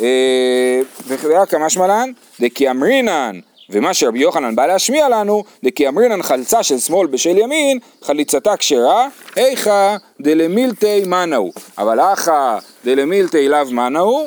אה, 0.00 0.80
ורק 1.06 1.54
המשמע 1.54 1.86
לן, 1.86 2.12
דכי 2.40 2.70
אמרינן, 2.70 3.40
ומה 3.70 3.94
שרבי 3.94 4.18
יוחנן 4.18 4.56
בא 4.56 4.66
להשמיע 4.66 5.08
לנו, 5.08 5.44
דכי 5.64 5.88
אמרינן 5.88 6.22
חלצה 6.22 6.62
של 6.62 6.78
שמאל 6.78 7.06
בשל 7.06 7.38
ימין, 7.38 7.78
חליצתה 8.02 8.56
כשרה, 8.56 9.08
איכא 9.36 9.96
דלמילתי 10.20 11.04
מנאו. 11.06 11.52
אבל 11.78 12.00
אחא 12.00 12.58
דלמילתי 12.84 13.48
לאו 13.48 13.70
מנאו, 13.70 14.26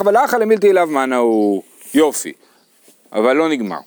אבל 0.00 0.16
אחא 0.16 0.36
למילתי 0.36 0.70
אליו 0.70 0.86
מנה 0.86 1.16
הוא 1.16 1.62
יופי, 1.94 2.32
אבל 3.12 3.32
לא 3.32 3.48
נגמר. 3.48 3.78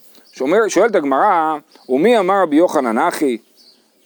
שואלת 0.68 0.96
הגמרא, 0.96 1.58
ומי 1.90 2.20
אמר 2.20 2.42
רבי 2.42 2.56
יוחנן 2.56 2.98
אחי? 2.98 3.38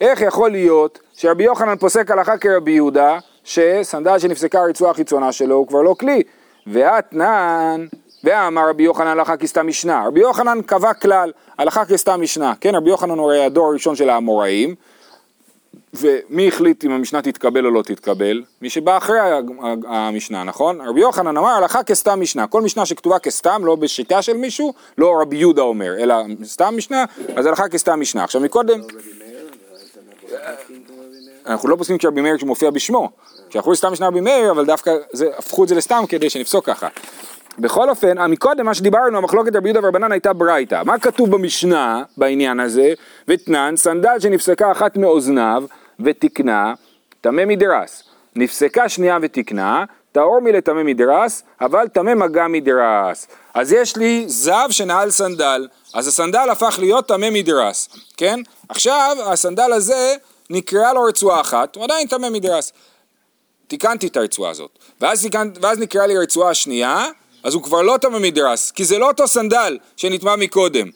איך 0.02 0.22
יכול 0.22 0.52
להיות 0.52 1.00
שרבי 1.14 1.44
יוחנן 1.44 1.78
פוסק 1.78 2.12
הלכה 2.12 2.38
כרבי 2.38 2.72
יהודה, 2.72 3.20
שסנדל 3.44 4.20
שנפסקה 4.20 4.60
הרצועה 4.60 4.92
החיצונה 4.92 5.32
שלו 5.32 5.56
הוא 5.56 5.68
כבר 5.68 5.82
לא 5.82 5.96
כלי, 6.00 6.24
ואתנן, 6.68 7.86
ואמר 8.24 8.70
רבי 8.70 8.84
יוחנן 8.84 9.08
הלכה 9.08 9.38
כסתם 9.38 9.68
משנה. 9.68 10.04
רבי 10.08 10.20
יוחנן 10.20 10.62
קבע 10.62 10.94
כלל, 10.94 11.32
הלכה 11.58 11.86
כסתם 11.86 12.22
משנה, 12.22 12.54
כן, 12.62 12.76
רבי 12.76 12.90
יוחנן 12.90 13.18
הוא 13.18 13.32
הרי 13.32 13.46
הדור 13.46 13.68
הראשון 13.68 13.96
של 13.96 14.10
האמוראים, 14.10 14.76
ומי 15.94 16.48
החליט 16.48 16.86
אם 16.86 16.92
המשנה 16.92 17.22
תתקבל 17.22 17.66
או 17.66 17.72
לא 17.72 17.82
תתקבל? 17.82 18.44
מי 18.62 18.70
שבא 18.70 18.98
אחרי 18.98 19.20
המשנה, 19.88 20.44
נכון? 20.44 20.82
רבי 20.82 21.02
יוחנן 21.02 21.38
אמר 21.38 21.50
הלכה 21.50 21.84
כסתם 21.84 22.22
משנה, 22.22 22.48
כל 22.48 22.62
משנה 22.62 22.86
שכתובה 22.86 23.20
כסתם, 23.20 23.62
לא 23.66 23.76
בשיטה 23.76 24.22
של 24.22 24.38
מישהו, 24.38 24.74
לא 24.98 25.22
רבי 25.22 25.38
יהודה 25.38 25.62
אומר, 25.62 25.94
אלא 26.00 26.16
סתם 26.44 26.74
משנה, 26.78 27.06
אז 27.36 27.46
הלכה 27.46 27.70
כסתם 27.70 28.00
משנה. 28.00 28.24
עכשיו 28.24 28.42
מקודם... 28.42 28.80
אנחנו 31.46 31.70
לא 31.70 31.76
פוסקים 31.76 31.98
כרבי 31.98 32.22
מאיר 32.22 32.38
שמופיע 32.38 32.70
בשמו, 32.70 33.10
כשאנחנו 33.50 33.76
סתם 33.76 33.92
משנה 33.92 34.08
רבי 34.08 34.22
מאיר, 34.22 34.52
אבל 34.52 34.66
דווקא 34.66 34.92
הפכו 35.38 35.64
את 35.64 35.70
זה 35.70 35.76
לסתם 35.76 36.04
כדי 36.10 36.30
שנפסוק 36.30 36.66
ככה. 36.66 36.88
בכל 37.60 37.90
אופן, 37.90 38.32
מקודם 38.32 38.66
מה 38.66 38.74
שדיברנו, 38.74 39.18
המחלוקת 39.18 39.56
רבי 39.56 39.70
יהודה 39.70 39.88
ורבנן 39.88 40.12
הייתה 40.12 40.34
ברייתא. 40.34 40.82
מה 40.86 41.00
כתוב 41.00 41.32
במשנה 41.32 42.04
בעניין 42.18 42.60
הזה? 42.60 42.94
ותנן, 43.28 43.74
סנדל 43.78 44.20
שנפסקה 44.20 44.72
אחת 44.72 44.98
מאוזניו 44.98 45.64
ותיקנה, 46.06 46.74
טמא 47.22 47.46
מדרס. 47.46 48.04
נפסקה 48.36 48.90
שנייה 48.90 49.18
ותיקנה, 49.22 49.86
טהור 50.12 50.40
מלטמא 50.40 50.84
מדרס, 50.84 51.44
אבל 51.62 51.88
טמא 51.88 52.14
מגע 52.14 52.48
מדרס. 52.48 53.28
אז 53.54 53.72
יש 53.72 53.98
לי 53.98 54.24
זב 54.28 54.68
שנעל 54.70 55.12
סנדל, 55.12 55.68
אז 55.94 56.08
הסנדל 56.08 56.50
הפך 56.52 56.76
להיות 56.80 57.08
טמא 57.08 57.30
מדרס, 57.30 57.90
כן? 58.18 58.40
עכשיו 58.70 59.16
הסנדל 59.26 59.74
הזה 59.74 60.16
נקרעה 60.50 60.94
לו 60.94 61.04
רצועה 61.04 61.42
אחת, 61.42 61.76
הוא 61.76 61.84
עדיין 61.84 62.08
טמא 62.08 62.30
מדרס. 62.30 62.74
תיקנתי 63.68 64.08
את 64.08 64.18
הרצועה 64.18 64.52
הזאת, 64.52 64.80
ואז. 65.02 65.28
ואז 65.62 65.80
נקרעה 65.80 66.08
לי 66.08 66.18
רצועה 66.18 66.54
שנייה, 66.54 67.06
אז 67.44 67.54
הוא 67.54 67.64
כבר 67.64 67.82
לא 67.82 67.98
טמא 68.02 68.20
מדרס, 68.20 68.72
כי 68.72 68.86
זה 68.86 68.98
לא 68.98 69.08
אותו 69.08 69.28
סנדל 69.28 69.78
שנטמא 69.98 70.36
מקודם, 70.36 70.88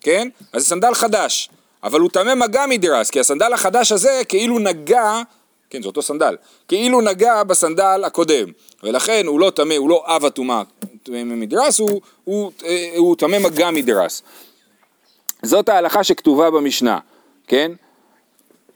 כן? 0.00 0.28
אז 0.52 0.62
זה 0.62 0.68
סנדל 0.68 0.94
חדש. 0.94 1.50
אבל 1.84 2.00
הוא 2.00 2.10
טמא 2.10 2.34
מגע 2.34 2.64
מדרס, 2.68 3.10
כי 3.10 3.20
הסנדל 3.20 3.52
החדש 3.52 3.92
הזה 3.92 4.22
כאילו 4.28 4.58
נגע, 4.58 5.22
כן 5.70 5.82
זה 5.82 5.88
אותו 5.88 6.02
סנדל, 6.02 6.36
כאילו 6.68 7.00
נגע 7.00 7.42
בסנדל 7.42 8.02
הקודם, 8.04 8.48
ולכן 8.82 9.26
הוא 9.26 9.40
לא 9.40 9.50
טמא, 9.50 9.74
הוא 9.74 9.90
לא 9.90 10.04
אב 10.06 10.24
הטומאה 10.24 10.62
מדרס, 11.08 11.80
הוא 12.96 13.16
טמא 13.18 13.38
מגע 13.38 13.70
מדרס. 13.70 14.22
זאת 15.42 15.68
ההלכה 15.68 16.04
שכתובה 16.04 16.50
במשנה, 16.50 16.98
כן? 17.46 17.72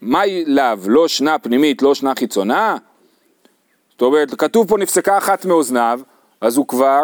מהי 0.00 0.44
לאו? 0.46 0.76
לא 0.86 1.08
שנה 1.08 1.38
פנימית, 1.38 1.82
לא 1.82 1.94
שנה 1.94 2.12
חיצונה? 2.18 2.76
זאת 3.90 4.02
אומרת, 4.02 4.34
כתוב 4.34 4.68
פה 4.68 4.78
נפסקה 4.78 5.18
אחת 5.18 5.44
מאוזניו, 5.44 6.00
אז 6.40 6.56
הוא 6.56 6.68
כבר, 6.68 7.02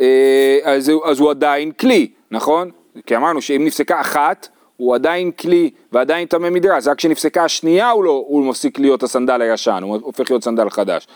אה, 0.00 0.58
אז, 0.64 0.92
אז 1.04 1.20
הוא 1.20 1.30
עדיין 1.30 1.72
כלי, 1.72 2.10
נכון? 2.30 2.70
כי 3.06 3.16
אמרנו 3.16 3.42
שאם 3.42 3.64
נפסקה 3.64 4.00
אחת, 4.00 4.48
הוא 4.78 4.94
עדיין 4.94 5.30
כלי 5.30 5.70
ועדיין 5.92 6.26
טמא 6.26 6.50
מדרס, 6.50 6.86
רק 6.86 6.96
כשנפסקה 6.96 7.44
השנייה 7.44 7.90
הוא, 7.90 8.04
לא, 8.04 8.24
הוא 8.26 8.44
מפסיק 8.44 8.78
להיות 8.78 9.02
הסנדל 9.02 9.42
הישן, 9.42 9.80
הוא 9.82 9.98
הופך 10.02 10.30
להיות 10.30 10.44
סנדל 10.44 10.70
חדש. 10.70 11.06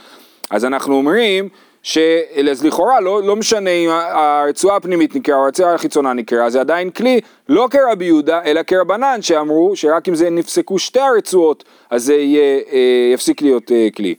אז 0.51 0.65
אנחנו 0.65 0.95
אומרים 0.95 1.49
ש... 1.83 1.99
אז 2.51 2.65
לכאורה 2.65 3.01
לא, 3.01 3.23
לא 3.23 3.37
משנה 3.37 3.71
אם 3.71 3.91
הרצועה 3.91 4.77
הפנימית 4.77 5.17
נקראה 5.17 5.37
או 5.37 5.45
הרצועה 5.45 5.75
החיצונה 5.75 6.13
נקראה, 6.13 6.51
זה 6.51 6.61
עדיין 6.61 6.91
כלי, 6.91 7.21
לא 7.49 7.69
כרבי 7.71 8.05
יהודה, 8.05 8.41
אלא 8.45 8.63
כרבנן 8.63 9.23
שאמרו 9.23 9.77
שרק 9.77 10.09
אם 10.09 10.15
זה 10.15 10.31
נפסקו 10.31 10.79
שתי 10.79 11.01
הרצועות, 11.01 11.65
אז 11.91 12.05
זה 12.05 12.15
יהיה, 12.15 12.61
אה, 12.73 13.11
יפסיק 13.15 13.43
להיות 13.43 13.73
אה, 13.73 13.89
כלי. 13.97 14.15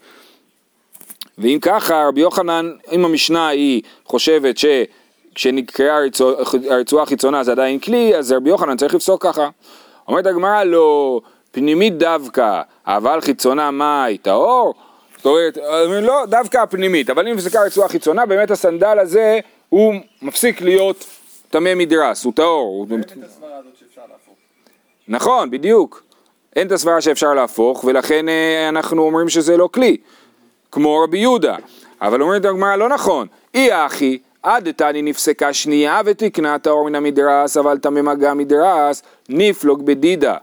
ואם 1.37 1.57
ככה, 1.61 2.07
רבי 2.07 2.21
יוחנן, 2.21 2.71
אם 2.91 3.05
המשנה 3.05 3.47
היא 3.47 3.81
חושבת 4.05 4.57
שכשנקראה 4.57 5.02
הרצוע, 5.79 6.33
הרצועה 6.69 7.03
החיצונה 7.03 7.43
זה 7.43 7.51
עדיין 7.51 7.79
כלי, 7.79 8.15
אז 8.15 8.31
רבי 8.31 8.49
יוחנן 8.49 8.77
צריך 8.77 8.93
לפסוק 8.93 9.23
ככה. 9.23 9.49
אומרת 10.07 10.25
הגמרא, 10.25 10.63
לא, 10.63 11.21
פנימית 11.51 11.97
דווקא, 11.97 12.61
אבל 12.87 13.21
חיצונה 13.21 13.71
מאי, 13.71 14.17
טהור? 14.17 14.73
זאת 15.17 15.25
אומרת, 15.25 15.57
לא, 16.01 16.25
דווקא 16.25 16.57
הפנימית, 16.57 17.09
אבל 17.09 17.27
אם 17.27 17.35
נפסקה 17.35 17.63
רצועה 17.63 17.89
חיצונה, 17.89 18.25
באמת 18.25 18.51
הסנדל 18.51 18.99
הזה 18.99 19.39
הוא 19.69 19.93
מפסיק 20.21 20.61
להיות 20.61 21.05
טמא 21.49 21.75
מדרס, 21.75 22.23
הוא 22.23 22.33
טהור. 22.33 22.87
אין 22.91 23.01
את 23.01 23.11
הסברה 23.23 23.57
הזאת 23.57 23.73
שאפשר 23.79 24.01
להפוך. 24.01 24.35
נכון, 25.07 25.51
בדיוק. 25.51 26.03
אין 26.55 26.67
את 26.67 26.71
הסברה 26.71 27.01
שאפשר 27.01 27.33
להפוך, 27.33 27.83
ולכן 27.83 28.29
אה, 28.29 28.69
אנחנו 28.69 29.01
אומרים 29.01 29.29
שזה 29.29 29.57
לא 29.57 29.69
כלי, 29.73 29.97
כמו 30.71 30.99
רבי 31.03 31.17
יהודה. 31.17 31.55
אבל 32.01 32.21
אומרת 32.21 32.45
הגמרא, 32.45 32.75
לא 32.75 32.89
נכון. 32.89 33.27
אי 33.53 33.85
אחי, 33.85 34.17
עד 34.43 34.69
דתני 34.69 35.01
נפסקה 35.01 35.53
שנייה 35.53 36.01
ותקנה 36.05 36.59
טהור 36.59 36.85
מן 36.85 36.95
המדרס, 36.95 37.57
אבל 37.57 37.77
טמא 37.77 38.01
מגע 38.01 38.33
מדרס, 38.33 39.03
נפלוג 39.29 39.85
בדידה. 39.85 40.37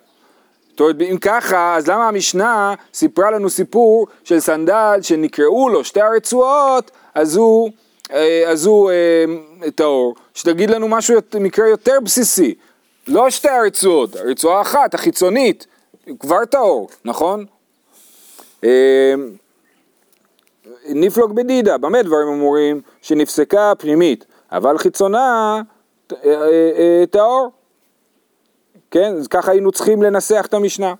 זאת 0.71 0.81
אומרת, 0.81 0.97
אם 1.13 1.17
ככה, 1.21 1.77
אז 1.77 1.89
למה 1.89 2.09
המשנה 2.09 2.75
סיפרה 2.95 3.31
לנו 3.31 3.51
סיפור 3.51 4.07
של 4.25 4.41
סנדל 4.41 4.99
שנקראו 5.03 5.69
לו 5.69 5.85
שתי 5.85 6.01
הרצועות, 6.01 6.91
אז 7.15 7.37
הוא, 7.37 7.71
אה, 8.13 8.45
אז 8.47 8.67
הוא 8.67 8.91
אה, 8.91 9.71
טהור. 9.71 10.15
שתגיד 10.35 10.71
לנו 10.71 10.89
משהו, 10.89 11.19
מקרה 11.41 11.69
יותר 11.69 12.01
בסיסי. 12.05 12.55
לא 13.09 13.31
שתי 13.31 13.49
הרצועות, 13.49 14.17
הרצועה 14.17 14.59
האחת, 14.59 14.95
החיצונית, 14.95 15.67
כבר 16.19 16.45
טהור, 16.45 16.89
נכון? 17.05 17.45
אה, 20.91 20.95
נפלוג 20.95 21.33
בדידה, 21.35 21.79
במה 21.79 22.03
דברים 22.03 22.29
אמורים? 22.29 22.81
שנפסקה 23.03 23.73
פנימית, 23.79 24.25
אבל 24.53 24.79
חיצונה 24.79 25.63
טהור. 27.11 27.51
כן? 28.91 29.15
אז 29.17 29.29
ככה 29.29 29.53
היינו 29.53 29.73
צריכים 29.73 30.03
לנסח 30.03 30.47
את 30.49 30.55
המשנה. 30.55 30.95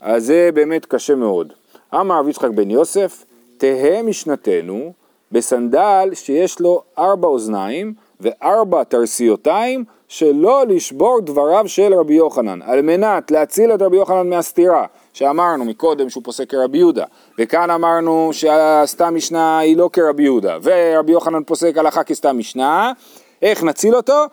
אז 0.00 0.26
זה 0.26 0.50
באמת 0.54 0.86
קשה 0.86 1.14
מאוד. 1.14 1.52
אמר 1.94 2.18
רב 2.18 2.28
יצחק 2.28 2.50
בן 2.50 2.70
יוסף, 2.70 3.24
תהא 3.56 4.02
משנתנו 4.02 4.92
בסנדל 5.32 6.10
שיש 6.12 6.60
לו 6.60 6.82
ארבע 6.98 7.28
אוזניים 7.28 7.94
וארבע 8.20 8.84
תרסיותיים 8.84 9.84
שלא 10.08 10.64
לשבור 10.68 11.20
דבריו 11.20 11.68
של 11.68 11.94
רבי 11.94 12.14
יוחנן, 12.14 12.62
על 12.62 12.82
מנת 12.82 13.30
להציל 13.30 13.74
את 13.74 13.82
רבי 13.82 13.96
יוחנן 13.96 14.30
מהסתירה, 14.30 14.86
שאמרנו 15.12 15.64
מקודם 15.64 16.10
שהוא 16.10 16.24
פוסק 16.24 16.50
כרבי 16.50 16.78
יהודה, 16.78 17.04
וכאן 17.38 17.70
אמרנו 17.70 18.30
שהסתם 18.32 19.14
משנה 19.14 19.58
היא 19.58 19.76
לא 19.76 19.90
כרבי 19.92 20.22
יהודה, 20.22 20.58
ורבי 20.62 21.12
יוחנן 21.12 21.44
פוסק 21.44 21.76
הלכה 21.76 22.04
כסתם 22.04 22.38
משנה, 22.38 22.92
איך 23.42 23.62
נציל 23.62 23.96
אותו? 23.96 24.24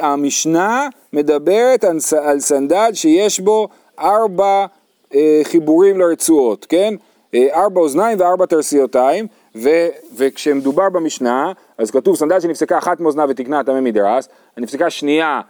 המשנה 0.00 0.88
מדברת 1.12 1.84
על 2.22 2.40
סנדל 2.40 2.90
שיש 2.94 3.40
בו 3.40 3.68
ארבע 3.98 4.66
אה, 5.14 5.40
חיבורים 5.44 6.00
לרצועות, 6.00 6.66
כן? 6.68 6.94
אה, 7.34 7.62
ארבע 7.62 7.80
אוזניים 7.80 8.20
וארבע 8.20 8.46
תרסיותיים, 8.46 9.26
ו, 9.54 9.68
וכשמדובר 10.16 10.88
במשנה, 10.90 11.52
אז 11.78 11.90
כתוב 11.90 12.16
סנדל 12.16 12.40
שנפסקה 12.40 12.78
אחת 12.78 13.00
מאוזניו 13.00 13.26
ותקנה 13.30 13.64
טמא 13.64 13.80
מדרס, 13.80 14.28
נפסקה 14.56 14.90
שנייה 14.90 15.40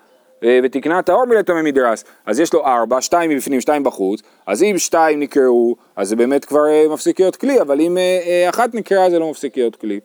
ותקנה 0.42 1.02
טהור 1.02 1.24
מלטמא 1.24 1.62
מדרס, 1.62 2.04
אז 2.26 2.40
יש 2.40 2.54
לו 2.54 2.66
ארבע, 2.66 3.00
שתיים 3.00 3.30
מבפנים, 3.30 3.60
שתיים 3.60 3.84
בחוץ, 3.84 4.22
אז 4.46 4.62
אם 4.62 4.74
שתיים 4.78 5.20
נקראו, 5.20 5.76
אז 5.96 6.08
זה 6.08 6.16
באמת 6.16 6.44
כבר 6.44 6.64
מפסיק 6.90 7.20
להיות 7.20 7.36
כלי, 7.36 7.60
אבל 7.60 7.80
אם 7.80 7.98
אחת 8.48 8.74
נקראה 8.74 9.10
זה 9.10 9.18
לא 9.18 9.30
מפסיק 9.30 9.56
להיות 9.56 9.76
כלי. 9.76 10.00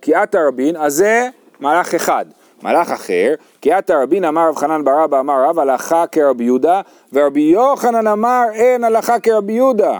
קיאת 0.00 0.34
הרבין, 0.34 0.76
אז 0.76 0.94
זה 0.94 1.28
מהלך 1.60 1.94
אחד. 1.94 2.24
מהלך 2.62 2.90
אחר, 2.90 3.34
קיאת 3.60 3.90
הרבין 3.90 4.24
אמר 4.24 4.48
רב 4.48 4.56
חנן 4.56 4.84
ברבא 4.84 5.20
אמר 5.20 5.44
רב 5.48 5.58
הלכה 5.58 6.06
כרבי 6.06 6.44
יהודה, 6.44 6.80
ורבי 7.12 7.40
יוחנן 7.40 8.06
אמר 8.06 8.44
אין 8.52 8.84
הלכה 8.84 9.20
כרבי 9.20 9.52
יהודה. 9.52 9.98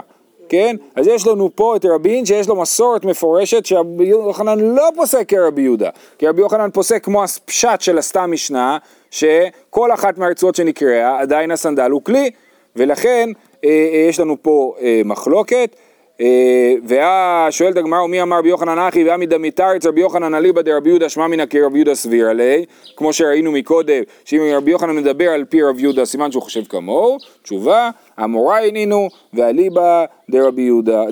כן? 0.49 0.75
אז 0.95 1.07
יש 1.07 1.27
לנו 1.27 1.49
פה 1.55 1.75
את 1.75 1.85
רבין 1.85 2.25
שיש 2.25 2.47
לו 2.47 2.55
מסורת 2.55 3.05
מפורשת 3.05 3.65
שרבי 3.65 4.05
יוחנן 4.05 4.59
לא 4.59 4.89
פוסק 4.95 5.29
כרבי 5.29 5.61
יהודה. 5.61 5.89
כי 6.17 6.27
רבי 6.27 6.41
יוחנן 6.41 6.69
פוסק 6.71 7.03
כמו 7.03 7.23
הפשט 7.23 7.81
של 7.81 7.97
הסתם 7.97 8.31
משנה, 8.31 8.77
שכל 9.11 9.93
אחת 9.93 10.17
מהרצועות 10.17 10.55
שנקראה 10.55 11.19
עדיין 11.19 11.51
הסנדל 11.51 11.91
הוא 11.91 12.01
כלי, 12.03 12.31
ולכן 12.75 13.29
אה, 13.65 13.69
אה, 13.69 14.07
יש 14.09 14.19
לנו 14.19 14.37
פה 14.41 14.73
אה, 14.81 15.01
מחלוקת. 15.05 15.75
אה, 16.21 17.47
שואלת 17.51 17.77
הגמרא, 17.77 18.01
ומי 18.01 18.21
אמר 18.21 18.37
רבי 18.37 18.49
יוחנן 18.49 18.79
אחי 18.79 19.03
ועמי 19.03 19.25
דמיתרץ 19.25 19.85
רבי 19.85 20.01
יוחנן 20.01 20.35
אליבא 20.35 20.61
דרבי 20.61 20.89
יהודה 20.89 21.09
שמע 21.09 21.27
מינא 21.27 21.45
כרבי 21.49 21.77
יהודה 21.77 21.95
סביר 21.95 22.29
עלי, 22.29 22.65
כמו 22.95 23.13
שראינו 23.13 23.51
מקודם, 23.51 24.03
שאם 24.25 24.41
רבי 24.55 24.71
יוחנן 24.71 24.95
מדבר 24.95 25.29
על 25.29 25.45
פי 25.45 25.63
רבי 25.63 25.81
יהודה, 25.81 26.05
סימן 26.05 26.31
שהוא 26.31 26.43
חושב 26.43 26.63
כמוהו, 26.69 27.17
תשובה, 27.43 27.89
אמוראי 28.23 28.71
נינו 28.71 29.09
ואליבא 29.33 30.05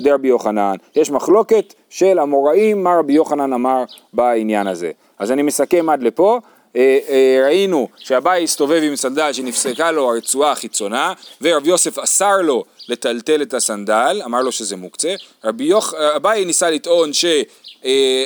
דרבי 0.02 0.28
יוחנן. 0.28 0.74
יש 0.96 1.10
מחלוקת 1.10 1.74
של 1.90 2.20
אמוראים, 2.20 2.84
מה 2.84 2.98
רבי 2.98 3.12
יוחנן 3.12 3.52
אמר 3.52 3.84
בעניין 4.12 4.66
הזה. 4.66 4.90
אז 5.18 5.32
אני 5.32 5.42
מסכם 5.42 5.88
עד 5.88 6.02
לפה. 6.02 6.38
אה, 6.76 6.98
אה, 7.08 7.40
ראינו 7.44 7.88
שאביי 7.96 8.44
הסתובב 8.44 8.80
עם 8.82 8.96
סנדל 8.96 9.32
שנפסקה 9.32 9.90
לו 9.90 10.10
הרצועה 10.10 10.52
החיצונה 10.52 11.12
ורב 11.40 11.66
יוסף 11.66 11.98
אסר 11.98 12.36
לו 12.42 12.64
לטלטל 12.88 13.42
את 13.42 13.54
הסנדל, 13.54 14.20
אמר 14.24 14.42
לו 14.42 14.52
שזה 14.52 14.76
מוקצה, 14.76 15.14
רבי 15.44 15.64
יוח... 15.64 15.94
אביי 15.94 16.44
ניסה 16.44 16.70
לטעון 16.70 17.12
ש... 17.12 17.24
אה, 17.84 18.24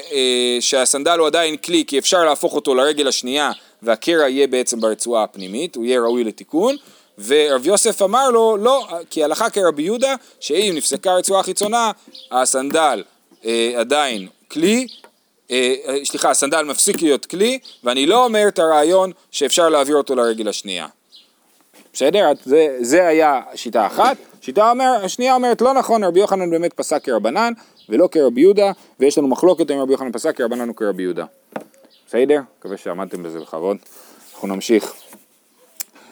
שהסנדל 0.61 1.19
הוא 1.19 1.27
עדיין 1.27 1.57
כלי 1.57 1.85
כי 1.87 1.99
אפשר 1.99 2.25
להפוך 2.25 2.55
אותו 2.55 2.75
לרגל 2.75 3.09
השנייה 3.09 3.51
והקרע 3.83 4.29
יהיה 4.29 4.47
בעצם 4.47 4.81
ברצועה 4.81 5.23
הפנימית, 5.25 5.77
הוא 5.77 5.85
יהיה 5.85 6.01
ראוי 6.01 6.25
לתיקון 6.25 6.77
ורב 7.27 7.67
יוסף 7.67 8.03
אמר 8.03 8.31
לו 8.31 8.57
לא, 8.57 8.87
כי 9.11 9.25
הלכה 9.25 9.51
כרבי 9.51 9.83
יהודה 9.83 10.15
שאם 10.41 10.73
נפסקה 10.77 11.15
רצועה 11.15 11.43
חיצונה 11.43 11.91
הסנדל 12.31 13.03
אה, 13.45 13.73
עדיין 13.77 14.29
כלי 14.51 14.87
אה, 15.51 15.75
אה, 15.89 16.05
סליחה, 16.05 16.31
הסנדל 16.31 16.63
מפסיק 16.63 17.03
להיות 17.03 17.27
כלי, 17.27 17.59
ואני 17.85 18.07
לא 18.07 18.25
אומר 18.25 18.49
את 18.49 18.59
הרעיון 18.59 19.13
שאפשר 19.31 19.69
להעביר 19.69 19.97
אותו 19.97 20.15
לרגל 20.15 20.49
השנייה. 20.49 20.87
בסדר? 21.93 22.33
זה, 22.45 22.77
זה 22.81 23.07
היה 23.07 23.41
שיטה 23.55 23.87
אחת. 23.87 24.17
שיטה 24.43 24.71
אומר, 24.71 25.01
השנייה 25.05 25.35
אומרת 25.35 25.61
לא 25.61 25.75
נכון, 25.75 26.05
רבי 26.05 26.21
יוחנן 26.21 26.51
באמת 26.51 26.73
פסק 26.73 27.05
כרבנן 27.05 27.53
ולא 27.89 28.09
כרבי 28.13 28.41
יהודה, 28.41 28.73
ויש 29.01 29.19
לנו 29.19 29.29
מחלוקת 29.29 29.71
אם 29.71 29.79
רבי 29.79 29.93
יוחנן 29.93 30.13
פסק 30.13 30.37
כרבנן 30.37 30.69
או 30.69 30.77
כרבי 30.77 31.03
יהודה. 31.03 31.25
בסדר? 32.07 32.41
מקווה 32.59 32.77
שעמדתם 32.77 33.23
בזה 33.23 33.41
בכבוד. 33.41 33.77
אנחנו 34.33 34.49
נמשיך. 34.49 34.95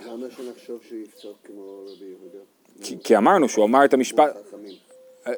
למה 0.06 0.26
שנחשוב 0.36 0.80
שיפסוק 0.88 1.36
כמו 1.44 1.84
רבי 1.86 2.04
יהודה? 2.04 2.38
כי, 2.82 2.96
כי 3.04 3.16
אמרנו 3.16 3.48
שהוא 3.48 3.64
אמר 3.64 3.84
את 3.84 3.94
המשפט... 3.94 4.30
אה, 5.26 5.32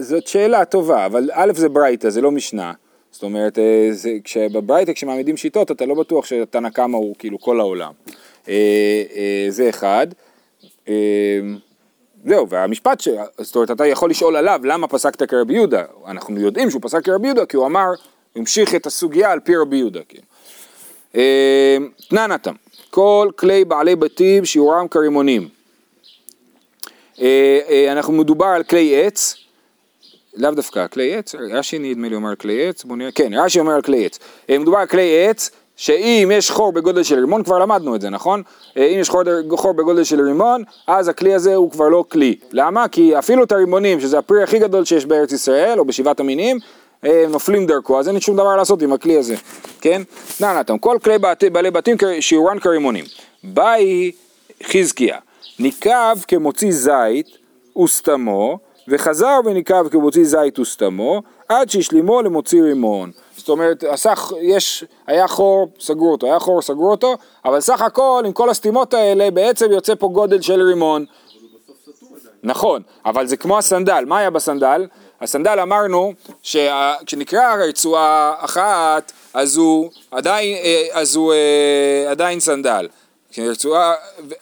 זאת 0.00 0.26
שאלה 0.26 0.64
טובה, 0.64 1.06
אבל 1.06 1.30
א' 1.32 1.52
זה 1.56 1.68
ברייתא, 1.68 2.10
זה 2.10 2.20
לא 2.20 2.30
משנה. 2.30 2.72
זאת 3.10 3.22
אומרת, 3.22 3.58
אה, 3.58 3.88
זה, 3.90 4.10
כשבברייתא 4.24 4.92
כשמעמידים 4.92 5.36
שיטות 5.36 5.70
אתה 5.70 5.86
לא 5.86 5.94
בטוח 5.94 6.26
שתנא 6.26 6.70
קמא 6.70 6.96
הוא 6.96 7.14
כאילו 7.18 7.38
כל 7.38 7.60
העולם. 7.60 7.92
אה, 8.48 9.02
אה, 9.16 9.46
זה 9.48 9.68
אחד. 9.68 10.06
זהו, 12.24 12.48
והמשפט, 12.48 13.00
ש... 13.00 13.08
זאת 13.38 13.56
אומרת, 13.56 13.70
אתה 13.70 13.86
יכול 13.86 14.10
לשאול 14.10 14.36
עליו 14.36 14.60
למה 14.64 14.88
פסקת 14.88 15.22
כרבי 15.22 15.54
יהודה. 15.54 15.84
אנחנו 16.06 16.40
יודעים 16.40 16.70
שהוא 16.70 16.82
פסק 16.82 17.04
כרבי 17.04 17.26
יהודה 17.26 17.46
כי 17.46 17.56
הוא 17.56 17.66
אמר, 17.66 17.86
המשיך 18.36 18.74
את 18.74 18.86
הסוגיה 18.86 19.32
על 19.32 19.40
פי 19.40 19.56
רבי 19.56 19.76
יהודה. 19.76 20.00
כן. 20.08 21.20
תננתם, 22.08 22.54
כל 22.90 23.30
כלי 23.36 23.64
בעלי 23.64 23.96
בתים 23.96 24.44
שיעורם 24.44 24.88
כרימונים. 24.88 25.48
אנחנו 27.88 28.12
מדובר 28.12 28.46
על 28.46 28.62
כלי 28.62 29.06
עץ, 29.06 29.36
לאו 30.34 30.50
דווקא 30.50 30.86
כלי 30.86 31.16
עץ, 31.16 31.34
רש"י 31.34 31.78
נדמה 31.78 32.08
לי 32.08 32.14
אומר 32.14 32.36
כלי 32.36 32.68
עץ, 32.68 32.84
בוא 32.84 32.96
נראה, 32.96 33.12
כן, 33.12 33.34
רש"י 33.34 33.60
אומר 33.60 33.72
על 33.72 33.82
כלי 33.82 34.06
עץ. 34.06 34.18
אה, 34.50 34.58
מדובר 34.58 34.78
על 34.78 34.86
כלי 34.86 35.28
עץ, 35.28 35.50
שאם 35.80 36.30
יש 36.34 36.50
חור 36.50 36.72
בגודל 36.72 37.02
של 37.02 37.18
רימון, 37.18 37.42
כבר 37.44 37.58
למדנו 37.58 37.94
את 37.94 38.00
זה, 38.00 38.10
נכון? 38.10 38.42
אה, 38.76 38.86
אם 38.86 38.98
יש 38.98 39.10
חור, 39.10 39.22
חור 39.56 39.72
בגודל 39.72 40.04
של 40.04 40.20
רימון, 40.20 40.62
אז 40.86 41.08
הכלי 41.08 41.34
הזה 41.34 41.54
הוא 41.54 41.70
כבר 41.70 41.88
לא 41.88 42.04
כלי. 42.08 42.36
למה? 42.52 42.88
כי 42.88 43.18
אפילו 43.18 43.44
את 43.44 43.52
הרימונים, 43.52 44.00
שזה 44.00 44.18
הפרי 44.18 44.42
הכי 44.42 44.58
גדול 44.58 44.84
שיש 44.84 45.06
בארץ 45.06 45.32
ישראל, 45.32 45.78
או 45.78 45.84
בשבעת 45.84 46.20
המינים, 46.20 46.58
אה, 47.04 47.24
נופלים 47.28 47.66
דרכו, 47.66 47.98
אז 47.98 48.08
אין 48.08 48.20
שום 48.20 48.36
דבר 48.36 48.56
לעשות 48.56 48.82
עם 48.82 48.92
הכלי 48.92 49.18
הזה, 49.18 49.34
כן? 49.80 50.02
נענתם, 50.40 50.78
כל 50.78 50.98
כלי 51.04 51.18
בעלי 51.52 51.70
בתים 51.70 51.96
שיעורן 52.20 52.58
כרימונים. 52.58 53.04
באי 53.44 54.12
חזקיה, 54.62 55.18
ניקב 55.58 56.18
כמוציא 56.28 56.72
זית 56.72 57.26
וסתמו, 57.84 58.58
וחזר 58.90 59.40
וניקב 59.44 59.88
כמוציא 59.88 60.24
זית 60.24 60.58
וסתמו, 60.58 61.22
עד 61.48 61.70
שהשלימו 61.70 62.22
למוציא 62.22 62.62
רימון. 62.62 63.10
זאת 63.36 63.48
אומרת, 63.48 63.84
עשה, 63.84 64.12
יש, 64.40 64.84
היה 65.06 65.28
חור, 65.28 65.68
סגרו 65.80 66.12
אותו, 66.12 66.26
היה 66.26 66.38
חור, 66.38 66.62
סגרו 66.62 66.90
אותו, 66.90 67.14
אבל 67.44 67.60
סך 67.60 67.82
הכל, 67.82 68.22
עם 68.26 68.32
כל 68.32 68.50
הסתימות 68.50 68.94
האלה, 68.94 69.30
בעצם 69.30 69.72
יוצא 69.72 69.94
פה 69.94 70.08
גודל 70.08 70.40
של 70.40 70.62
רימון. 70.62 71.04
נכון, 72.42 72.82
אבל 73.04 73.26
זה 73.26 73.36
כמו 73.36 73.58
הסנדל, 73.58 74.04
מה 74.06 74.18
היה 74.18 74.30
בסנדל? 74.30 74.86
הסנדל 75.20 75.60
אמרנו 75.60 76.12
שכשנקרא 76.42 77.54
רצועה 77.54 78.34
אחת 78.38 79.12
אז 79.34 79.56
הוא 79.56 79.90
עדיין, 80.10 80.56
אה, 80.56 80.86
אז 80.92 81.16
הוא 81.16 81.32
אה, 81.32 82.10
עדיין 82.10 82.40
סנדל. 82.40 82.88
כשרצועה, 83.30 83.94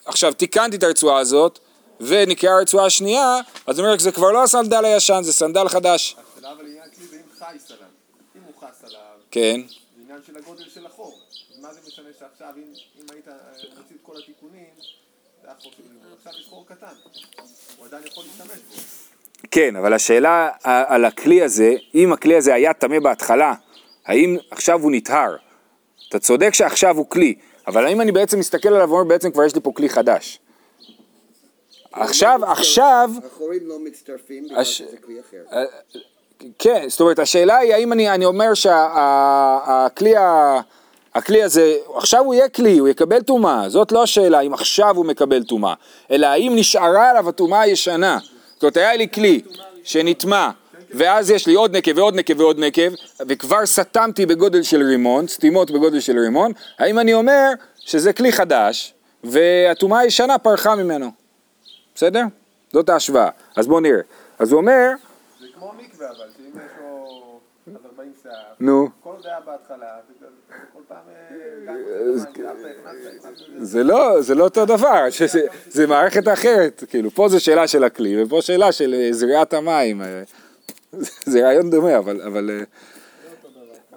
עכשיו 0.05 0.33
תיקנתי 0.33 0.77
את 0.77 0.83
הרצועה 0.83 1.19
הזאת 1.19 1.59
ונקראה 2.01 2.53
הרצועה 2.53 2.85
השנייה, 2.85 3.39
אז 3.67 3.79
אומר 3.79 3.97
שזה 3.97 4.11
כבר 4.11 4.31
לא 4.31 4.43
הסנדל 4.43 4.85
הישן, 4.85 5.19
זה 5.23 5.33
סנדל 5.33 5.67
חדש. 5.67 6.15
השאלה 6.35 6.51
אבל 6.51 6.65
עניין 6.65 6.83
כלי 6.95 7.05
זה 7.07 7.15
אם 7.15 7.39
חייס 7.39 7.71
עליו. 7.71 7.87
אם 8.35 8.41
הוא 8.45 8.53
חס 8.61 8.83
עליו, 8.83 8.99
כן. 9.31 9.61
זה 9.67 10.01
עניין 10.03 10.19
של 10.27 10.37
הגודל 10.37 10.69
של 10.73 10.85
החור. 10.85 11.19
מה 11.61 11.73
זה 11.73 11.79
משנה 11.87 12.09
שעכשיו, 12.19 12.49
אם, 12.57 12.63
אם 12.99 13.05
היית 13.13 13.27
אה, 13.27 13.33
מוציא 13.77 13.95
את 13.95 14.01
כל 14.03 14.13
התיקונים, 14.23 14.65
זה 15.41 15.47
היה 15.47 15.55
חור 15.61 15.71
של. 15.77 15.83
עכשיו 16.19 16.33
יש 16.39 16.47
חור 16.49 16.65
קטן. 16.67 16.87
הוא 17.77 17.85
עדיין 17.85 18.03
יכול 18.07 18.23
להשתמש 18.23 18.59
בו. 18.69 18.81
כן, 19.51 19.75
אבל 19.75 19.93
השאלה 19.93 20.49
על 20.63 21.05
הכלי 21.05 21.41
הזה, 21.41 21.73
אם 21.95 22.13
הכלי 22.13 22.35
הזה 22.35 22.53
היה 22.53 22.73
טמא 22.73 22.99
בהתחלה, 22.99 23.53
האם 24.05 24.37
עכשיו 24.51 24.81
הוא 24.81 24.91
נטהר? 24.91 25.35
אתה 26.09 26.19
צודק 26.19 26.53
שעכשיו 26.53 26.97
הוא 26.97 27.09
כלי, 27.09 27.35
אבל 27.67 27.85
האם 27.85 28.01
אני 28.01 28.11
בעצם 28.11 28.39
מסתכל 28.39 28.69
עליו 28.69 28.89
ואומר 28.89 29.03
בעצם 29.03 29.31
כבר 29.31 29.43
יש 29.43 29.55
לי 29.55 29.61
פה 29.61 29.71
כלי 29.75 29.89
חדש? 29.89 30.39
עכשיו, 31.91 32.39
עכשיו, 32.45 33.11
החורים 33.25 33.61
לא 33.65 33.79
מצטרפים 33.79 34.45
בגלל 34.45 34.63
שזה 34.63 34.97
כלי 35.05 35.19
אחר. 35.19 35.57
אה, 35.57 35.63
כן, 36.59 36.85
זאת 36.87 36.99
אומרת, 37.01 37.19
השאלה 37.19 37.57
היא 37.57 37.73
האם 37.73 37.93
אני, 37.93 38.09
אני 38.09 38.25
אומר 38.25 38.53
שהכלי 38.53 40.13
הכלי 41.15 41.43
הזה, 41.43 41.75
עכשיו 41.95 42.19
הוא 42.19 42.33
יהיה 42.33 42.49
כלי, 42.49 42.77
הוא 42.77 42.87
יקבל 42.87 43.21
טומאה, 43.21 43.69
זאת 43.69 43.91
לא 43.91 44.03
השאלה 44.03 44.41
אם 44.41 44.53
עכשיו 44.53 44.95
הוא 44.95 45.05
מקבל 45.05 45.43
טומאה, 45.43 45.73
אלא 46.11 46.27
האם 46.27 46.53
נשארה 46.55 47.09
עליו 47.09 47.29
הטומאה 47.29 47.61
הישנה. 47.61 48.17
זאת 48.53 48.63
אומרת, 48.63 48.77
היה 48.77 48.95
לי 48.95 49.07
כלי 49.09 49.41
שנטמע, 49.83 50.49
ואז 50.93 51.31
יש 51.31 51.47
לי 51.47 51.53
עוד 51.53 51.75
נקב 51.75 51.97
ועוד 51.97 52.15
נקב 52.15 52.39
ועוד 52.39 52.59
נקב, 52.59 52.91
וכבר 53.27 53.65
סתמתי 53.65 54.25
בגודל 54.25 54.63
של 54.63 54.83
רימון, 54.83 55.27
סתימות 55.27 55.71
בגודל 55.71 55.99
של 55.99 56.19
רימון, 56.19 56.51
האם 56.79 56.99
אני 56.99 57.13
אומר 57.13 57.49
שזה 57.79 58.13
כלי 58.13 58.31
חדש, 58.31 58.93
והטומאה 59.23 59.99
הישנה 59.99 60.37
פרחה 60.37 60.75
ממנו. 60.75 61.18
בסדר? 61.99 62.23
זאת 62.73 62.89
ההשוואה. 62.89 63.29
אז 63.55 63.67
בואו 63.67 63.79
נראה. 63.79 64.01
אז 64.39 64.51
הוא 64.51 64.59
אומר, 64.61 64.89
זה 65.39 65.45
כמו 65.55 65.71
מקווה 65.77 66.07
אבל, 66.09 66.25
שאם 66.37 66.45
יש 66.45 66.71
לו 66.81 67.39
אז 67.67 67.85
40 67.85 68.11
שיער, 68.21 68.33
נו, 68.59 68.89
כל 69.03 69.09
עוד 69.09 69.25
היה 69.25 69.39
בהתחלה, 69.45 69.87
זה- 70.19 70.25
כל 70.73 70.79
פעם 70.87 70.97
אה. 71.67 72.13
זה 73.61 73.83
לא, 73.83 74.21
זה 74.21 74.35
לא 74.35 74.43
אותו 74.43 74.65
דבר, 74.65 75.05
זה 75.69 75.87
מערכת 75.87 76.27
אחרת, 76.33 76.83
כאילו, 76.89 77.11
פה 77.11 77.29
זה 77.29 77.39
שאלה 77.39 77.67
של 77.67 77.83
הכלי, 77.83 78.23
ופה 78.23 78.41
שאלה 78.41 78.71
של 78.71 78.93
אה, 78.93 79.13
זריעת 79.13 79.53
המים. 79.53 80.01
אה, 80.01 80.23
זה 81.31 81.43
רעיון 81.45 81.69
דומה, 81.69 81.97
אבל... 81.97 82.61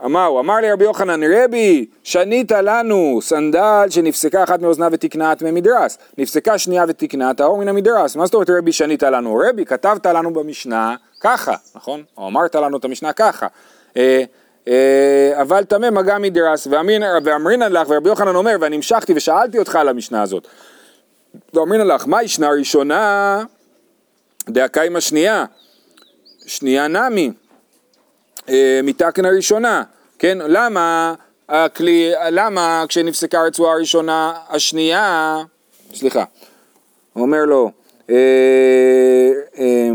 אמר, 0.05 0.41
אמר 0.41 0.57
לי 0.57 0.73
רבי 0.73 0.85
יוחנן, 0.85 1.21
רבי, 1.33 1.87
שנית 2.03 2.53
לנו 2.53 3.19
סנדל 3.23 3.87
שנפסקה 3.91 4.45
אחת 4.45 4.61
מאוזניו 4.61 4.91
ותקנה 4.93 5.35
טמא 5.35 5.51
מדרס. 5.51 5.99
נפסקה 6.19 6.59
שנייה 6.59 6.85
ותקנה 6.89 7.35
טהור 7.35 7.59
מן 7.59 7.69
המדרס. 7.69 8.17
מה 8.17 8.27
זאת 8.27 8.35
אומרת 8.35 8.51
רבי 8.51 8.73
שנית 8.73 9.03
לנו? 9.03 9.41
רבי, 9.49 9.65
כתבת 9.65 10.07
לנו 10.07 10.33
במשנה 10.33 10.97
ככה, 11.21 11.55
נכון? 11.75 12.03
או 12.19 12.29
אמרת 12.29 12.55
לנו 12.55 12.77
את 12.77 12.85
המשנה 12.85 13.13
ככה. 13.13 13.47
אה, 13.97 14.23
אה, 14.69 15.33
אבל 15.41 15.65
טמא 15.65 15.91
מגע 15.91 16.19
מדרס, 16.19 16.67
ואמרינן 17.25 17.73
לך, 17.73 17.89
ורבי 17.91 18.09
יוחנן 18.09 18.35
אומר, 18.35 18.57
ואני 18.61 18.77
המשכתי 18.77 19.13
ושאלתי 19.17 19.59
אותך 19.59 19.77
על 19.77 19.89
המשנה 19.89 20.23
הזאת. 20.23 20.49
ואמרינן 21.55 21.87
לך, 21.87 22.07
מה 22.07 22.23
ישנה 22.23 22.51
ראשונה? 22.51 23.45
דאקיימה 24.49 25.01
שנייה. 25.01 25.45
שנייה 26.47 26.89
נמי. 26.89 27.33
אה, 28.49 28.81
מתקן 28.83 29.25
הראשונה, 29.25 29.83
כן? 30.19 30.39
למה 30.47 31.15
הכלי, 31.49 32.13
למה 32.31 32.85
כשנפסקה 32.89 33.41
הרצועה 33.41 33.73
הראשונה, 33.73 34.33
השנייה, 34.49 35.39
סליחה, 35.95 36.25
אומר 37.17 37.45
לו, 37.45 37.71
אה, 38.11 38.17
אה, 39.59 39.91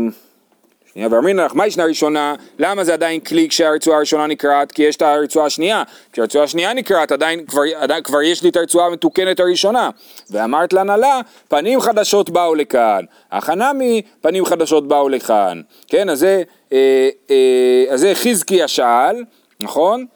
ואמרין 1.06 1.36
לך, 1.36 1.54
מה 1.54 1.66
ישנה 1.66 1.84
ראשונה? 1.84 2.34
למה 2.58 2.84
זה 2.84 2.92
עדיין 2.92 3.20
כלי 3.20 3.48
כשהרצועה 3.48 3.96
הראשונה 3.96 4.26
נקרעת? 4.26 4.72
כי 4.72 4.82
יש 4.82 4.96
את 4.96 5.02
הרצועה 5.02 5.46
השנייה. 5.46 5.82
כשהרצועה 6.12 6.44
השנייה 6.44 6.74
נקרעת, 6.74 7.12
עדיין 7.12 7.46
כבר, 7.46 7.62
עדיין, 7.76 8.02
כבר 8.02 8.22
יש 8.22 8.42
לי 8.42 8.48
את 8.48 8.56
הרצועה 8.56 8.86
המתוקנת 8.86 9.40
הראשונה. 9.40 9.90
ואמרת 10.30 10.72
לנהלה, 10.72 11.20
פנים 11.48 11.80
חדשות 11.80 12.30
באו 12.30 12.54
לכאן. 12.54 13.04
החנמי, 13.32 14.02
פנים 14.20 14.44
חדשות 14.44 14.88
באו 14.88 15.08
לכאן. 15.08 15.60
כן, 15.88 16.08
אז 16.08 16.18
זה, 16.18 16.42
אה, 16.72 17.08
אה, 17.30 17.84
אז 17.90 18.00
זה 18.00 18.14
חזקיה 18.14 18.68
שאל, 18.68 19.24
נכון? 19.60 20.06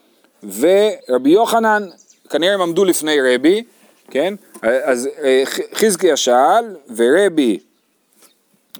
ורבי 0.43 1.31
יוחנן, 1.31 1.83
כנראה 2.31 2.55
הם 2.55 2.61
עמדו 2.63 2.85
לפני 2.85 3.17
רבי, 3.21 3.63
כן? 4.11 4.35
אז 4.63 5.09
אה, 5.23 5.43
חזקיה 5.75 6.17
שאל, 6.17 6.77
ורבי 6.97 7.59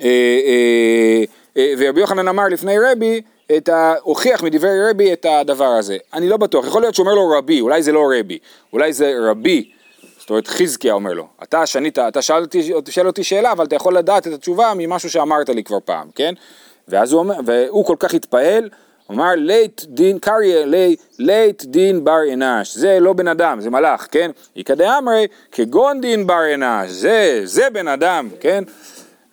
אה, 0.03 0.09
אה, 0.47 1.25
ורבי 1.57 2.01
יוחנן 2.01 2.29
אמר 2.29 2.49
לפני 2.49 2.77
רבי, 2.79 3.21
את 3.57 3.69
ה... 3.69 3.95
הוכיח 4.03 4.43
מדברי 4.43 4.91
רבי 4.91 5.13
את 5.13 5.27
הדבר 5.29 5.69
הזה. 5.69 5.97
אני 6.13 6.29
לא 6.29 6.37
בטוח, 6.37 6.67
יכול 6.67 6.83
להיות 6.83 6.95
שהוא 6.95 7.05
אומר 7.05 7.15
לו 7.15 7.39
רבי, 7.39 7.61
אולי 7.61 7.83
זה 7.83 7.93
לא 7.93 8.09
רבי, 8.19 8.39
אולי 8.73 8.93
זה 8.93 9.15
רבי. 9.31 9.71
זאת 10.19 10.31
אומרת 10.31 10.49
חזקיה 10.49 10.93
אומר 10.93 11.13
לו, 11.13 11.27
אתה 11.43 11.67
שנית, 11.67 11.99
אתה 11.99 12.23
שאל 12.23 12.43
אותי, 12.43 12.73
שאל 12.91 13.07
אותי 13.07 13.25
שאלה, 13.25 13.53
אבל 13.53 13.65
אתה 13.65 13.77
יכול 13.77 13.97
לדעת 13.97 14.27
את 14.27 14.33
התשובה 14.33 14.73
ממשהו 14.77 15.11
שאמרת 15.11 15.49
לי 15.49 15.65
כבר 15.65 15.79
פעם, 15.85 16.09
כן? 16.15 16.35
ואז 16.89 17.13
הוא 17.13 17.19
אומר, 17.19 17.35
והוא 17.47 17.85
כל 17.85 17.97
כך 17.99 18.15
התפעל, 18.15 18.69
הוא 19.07 19.15
אמר 19.17 19.31
לית 19.37 19.85
דין 19.89 20.19
קריה 20.19 20.67
לי 20.67 20.97
לית 21.19 21.65
דין 21.65 22.05
בר 22.05 22.33
אנש, 22.33 22.77
זה 22.77 23.01
לא 23.01 23.13
בן 23.13 23.29
אדם, 23.29 23.61
זה 23.61 23.71
מלאך, 23.71 24.07
כן? 24.11 24.31
איכא 24.57 24.75
דאמרי 24.75 25.27
כגון 25.53 26.01
דין 26.01 26.27
בר 26.27 26.55
אנש, 26.55 26.91
זה, 26.91 27.41
זה 27.45 27.71
בן 27.71 27.89
אדם, 27.89 28.29
כן? 28.41 28.65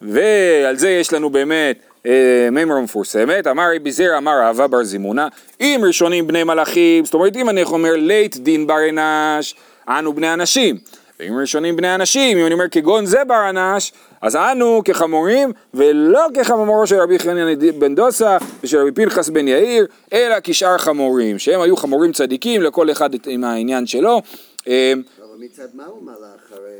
ועל 0.01 0.77
זה 0.77 0.89
יש 0.89 1.13
לנו 1.13 1.29
באמת 1.29 1.77
אה, 2.05 2.47
מימרה 2.51 2.81
מפורסמת, 2.81 3.47
אמר 3.47 3.71
רבי 3.75 3.91
זירא 3.91 4.17
אמר 4.17 4.41
אהבה 4.41 4.67
בר 4.67 4.83
זימונה, 4.83 5.27
אם 5.61 5.81
ראשונים 5.87 6.27
בני 6.27 6.43
מלאכים, 6.43 7.05
זאת 7.05 7.13
אומרת 7.13 7.35
אם 7.35 7.49
אני 7.49 7.63
אומר 7.63 7.93
לית 7.95 8.37
דין 8.37 8.67
בר 8.67 8.89
אנש, 8.89 9.55
אנו 9.87 10.13
בני 10.13 10.33
אנשים, 10.33 10.77
ואם 11.19 11.37
ראשונים 11.39 11.75
בני 11.75 11.95
אנשים, 11.95 12.37
אם 12.37 12.45
אני 12.45 12.53
אומר 12.53 12.69
כגון 12.69 13.05
זה 13.05 13.23
בר 13.23 13.49
אנש, 13.49 13.93
אז 14.21 14.35
אנו 14.35 14.81
כחמורים, 14.85 15.51
ולא 15.73 16.25
כחמורו 16.33 16.87
של 16.87 16.95
רבי 16.95 17.19
חנין 17.19 17.59
בן 17.79 17.95
דוסה 17.95 18.37
ושל 18.63 18.77
רבי 18.77 18.91
פנחס 18.91 19.29
בן 19.29 19.47
יאיר, 19.47 19.87
אלא 20.13 20.35
כשאר 20.43 20.77
חמורים, 20.77 21.39
שהם 21.39 21.61
היו 21.61 21.77
חמורים 21.77 22.11
צדיקים, 22.11 22.61
לכל 22.61 22.91
אחד 22.91 23.09
עם 23.27 23.43
העניין 23.43 23.85
שלו. 23.85 24.21
אה, 24.67 24.93
אבל 25.19 25.27
מצד 25.39 25.67
מה 25.73 25.85
הוא 25.85 26.03
מלאך? 26.03 26.51
הרי 26.51 26.79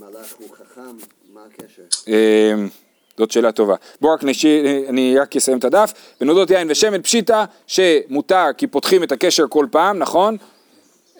מלאך 0.00 0.34
הוא 0.38 0.48
חכם, 0.50 0.96
מה 1.34 1.40
הקשר? 1.46 1.82
זאת 3.18 3.30
שאלה 3.30 3.52
טובה. 3.52 3.74
בואו 4.00 4.14
רק 4.14 4.24
נשאיר, 4.24 4.64
אני 4.88 5.18
רק 5.18 5.36
אסיים 5.36 5.58
את 5.58 5.64
הדף. 5.64 5.92
בנודות 6.20 6.50
יין 6.50 6.70
ושמן 6.70 7.02
פשיטא 7.02 7.44
שמותר 7.66 8.46
כי 8.56 8.66
פותחים 8.66 9.02
את 9.02 9.12
הקשר 9.12 9.44
כל 9.48 9.66
פעם, 9.70 9.98
נכון? 9.98 10.36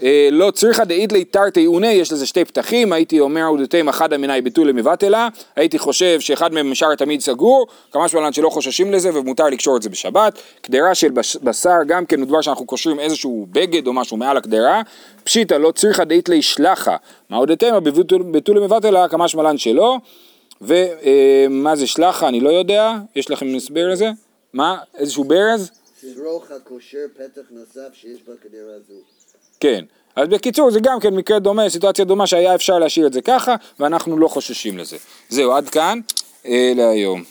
אה, 0.03 0.29
לא 0.33 0.51
צריכה 0.51 0.85
דאית 0.85 1.13
לי 1.13 1.25
תרתי 1.25 1.67
אונה, 1.67 1.93
יש 1.93 2.13
לזה 2.13 2.27
שתי 2.27 2.45
פתחים, 2.45 2.93
הייתי 2.93 3.21
אומר 3.21 3.45
עודתיהם 3.45 3.89
אחד 3.89 4.13
המיני 4.13 4.41
ביטול 4.43 4.69
למבטלה, 4.69 5.29
הייתי 5.57 5.79
חושב 5.79 6.21
שאחד 6.21 6.53
מהם 6.53 6.71
נשאר 6.71 6.95
תמיד 6.95 7.21
סגור, 7.21 7.67
כמה 7.93 8.09
שבלן 8.09 8.33
שלא 8.33 8.49
חוששים 8.51 8.93
לזה 8.93 9.11
ומותר 9.15 9.45
לקשור 9.45 9.77
את 9.77 9.83
זה 9.83 9.91
בשבת, 9.91 10.39
קדרה 10.61 10.95
של 10.95 11.11
בש- 11.11 11.37
בשר 11.37 11.77
גם 11.87 12.07
כן 12.07 12.21
מדבר 12.21 12.41
שאנחנו 12.41 12.67
קושרים 12.67 13.01
איזשהו 13.01 13.47
בגד 13.51 13.87
או 13.87 13.93
משהו 13.93 14.17
מעל 14.17 14.37
הקדרה, 14.37 14.83
פשיטא 15.25 15.55
לא 15.55 15.71
צריכה 15.71 16.05
דאית 16.05 16.29
לי 16.29 16.43
שלחה, 16.43 16.97
מה 17.31 17.41
ביטול 17.81 18.23
ביטול 18.23 18.59
למבטלה, 18.59 19.09
כמה 19.09 19.29
שבלן 19.29 19.59
שלא, 19.59 19.99
ומה 20.61 21.77
זה 21.77 21.87
שלחה 21.87 22.29
אני 22.29 22.41
לא 22.41 22.51
יודע, 22.51 22.93
יש 23.17 23.31
לכם 23.31 23.47
הסבר 23.57 23.89
לזה? 23.89 24.11
מה? 24.53 24.79
איזשהו 24.95 25.25
ברז? 25.25 25.71
שרוך 26.15 26.51
הקושר 26.51 27.07
פתח 27.15 27.43
נוסף 27.51 27.95
שיש 27.95 28.19
בקדרה 28.23 28.75
הזו. 28.77 29.01
כן. 29.61 29.85
אז 30.17 30.29
בקיצור 30.29 30.71
זה 30.71 30.81
גם 30.81 31.01
כן 31.01 31.15
מקרה 31.15 31.39
דומה, 31.39 31.71
סיטואציה 31.71 32.05
דומה 32.05 32.27
שהיה 32.27 32.55
אפשר 32.55 32.79
להשאיר 32.79 33.07
את 33.07 33.13
זה 33.13 33.23
ככה 33.23 33.55
ואנחנו 33.81 34.19
לא 34.19 34.29
חוששים 34.29 34.79
לזה. 34.79 34.97
זהו, 35.29 35.53
עד 35.53 35.69
כאן 35.69 36.01
אה, 36.47 36.73
להיום. 36.77 37.25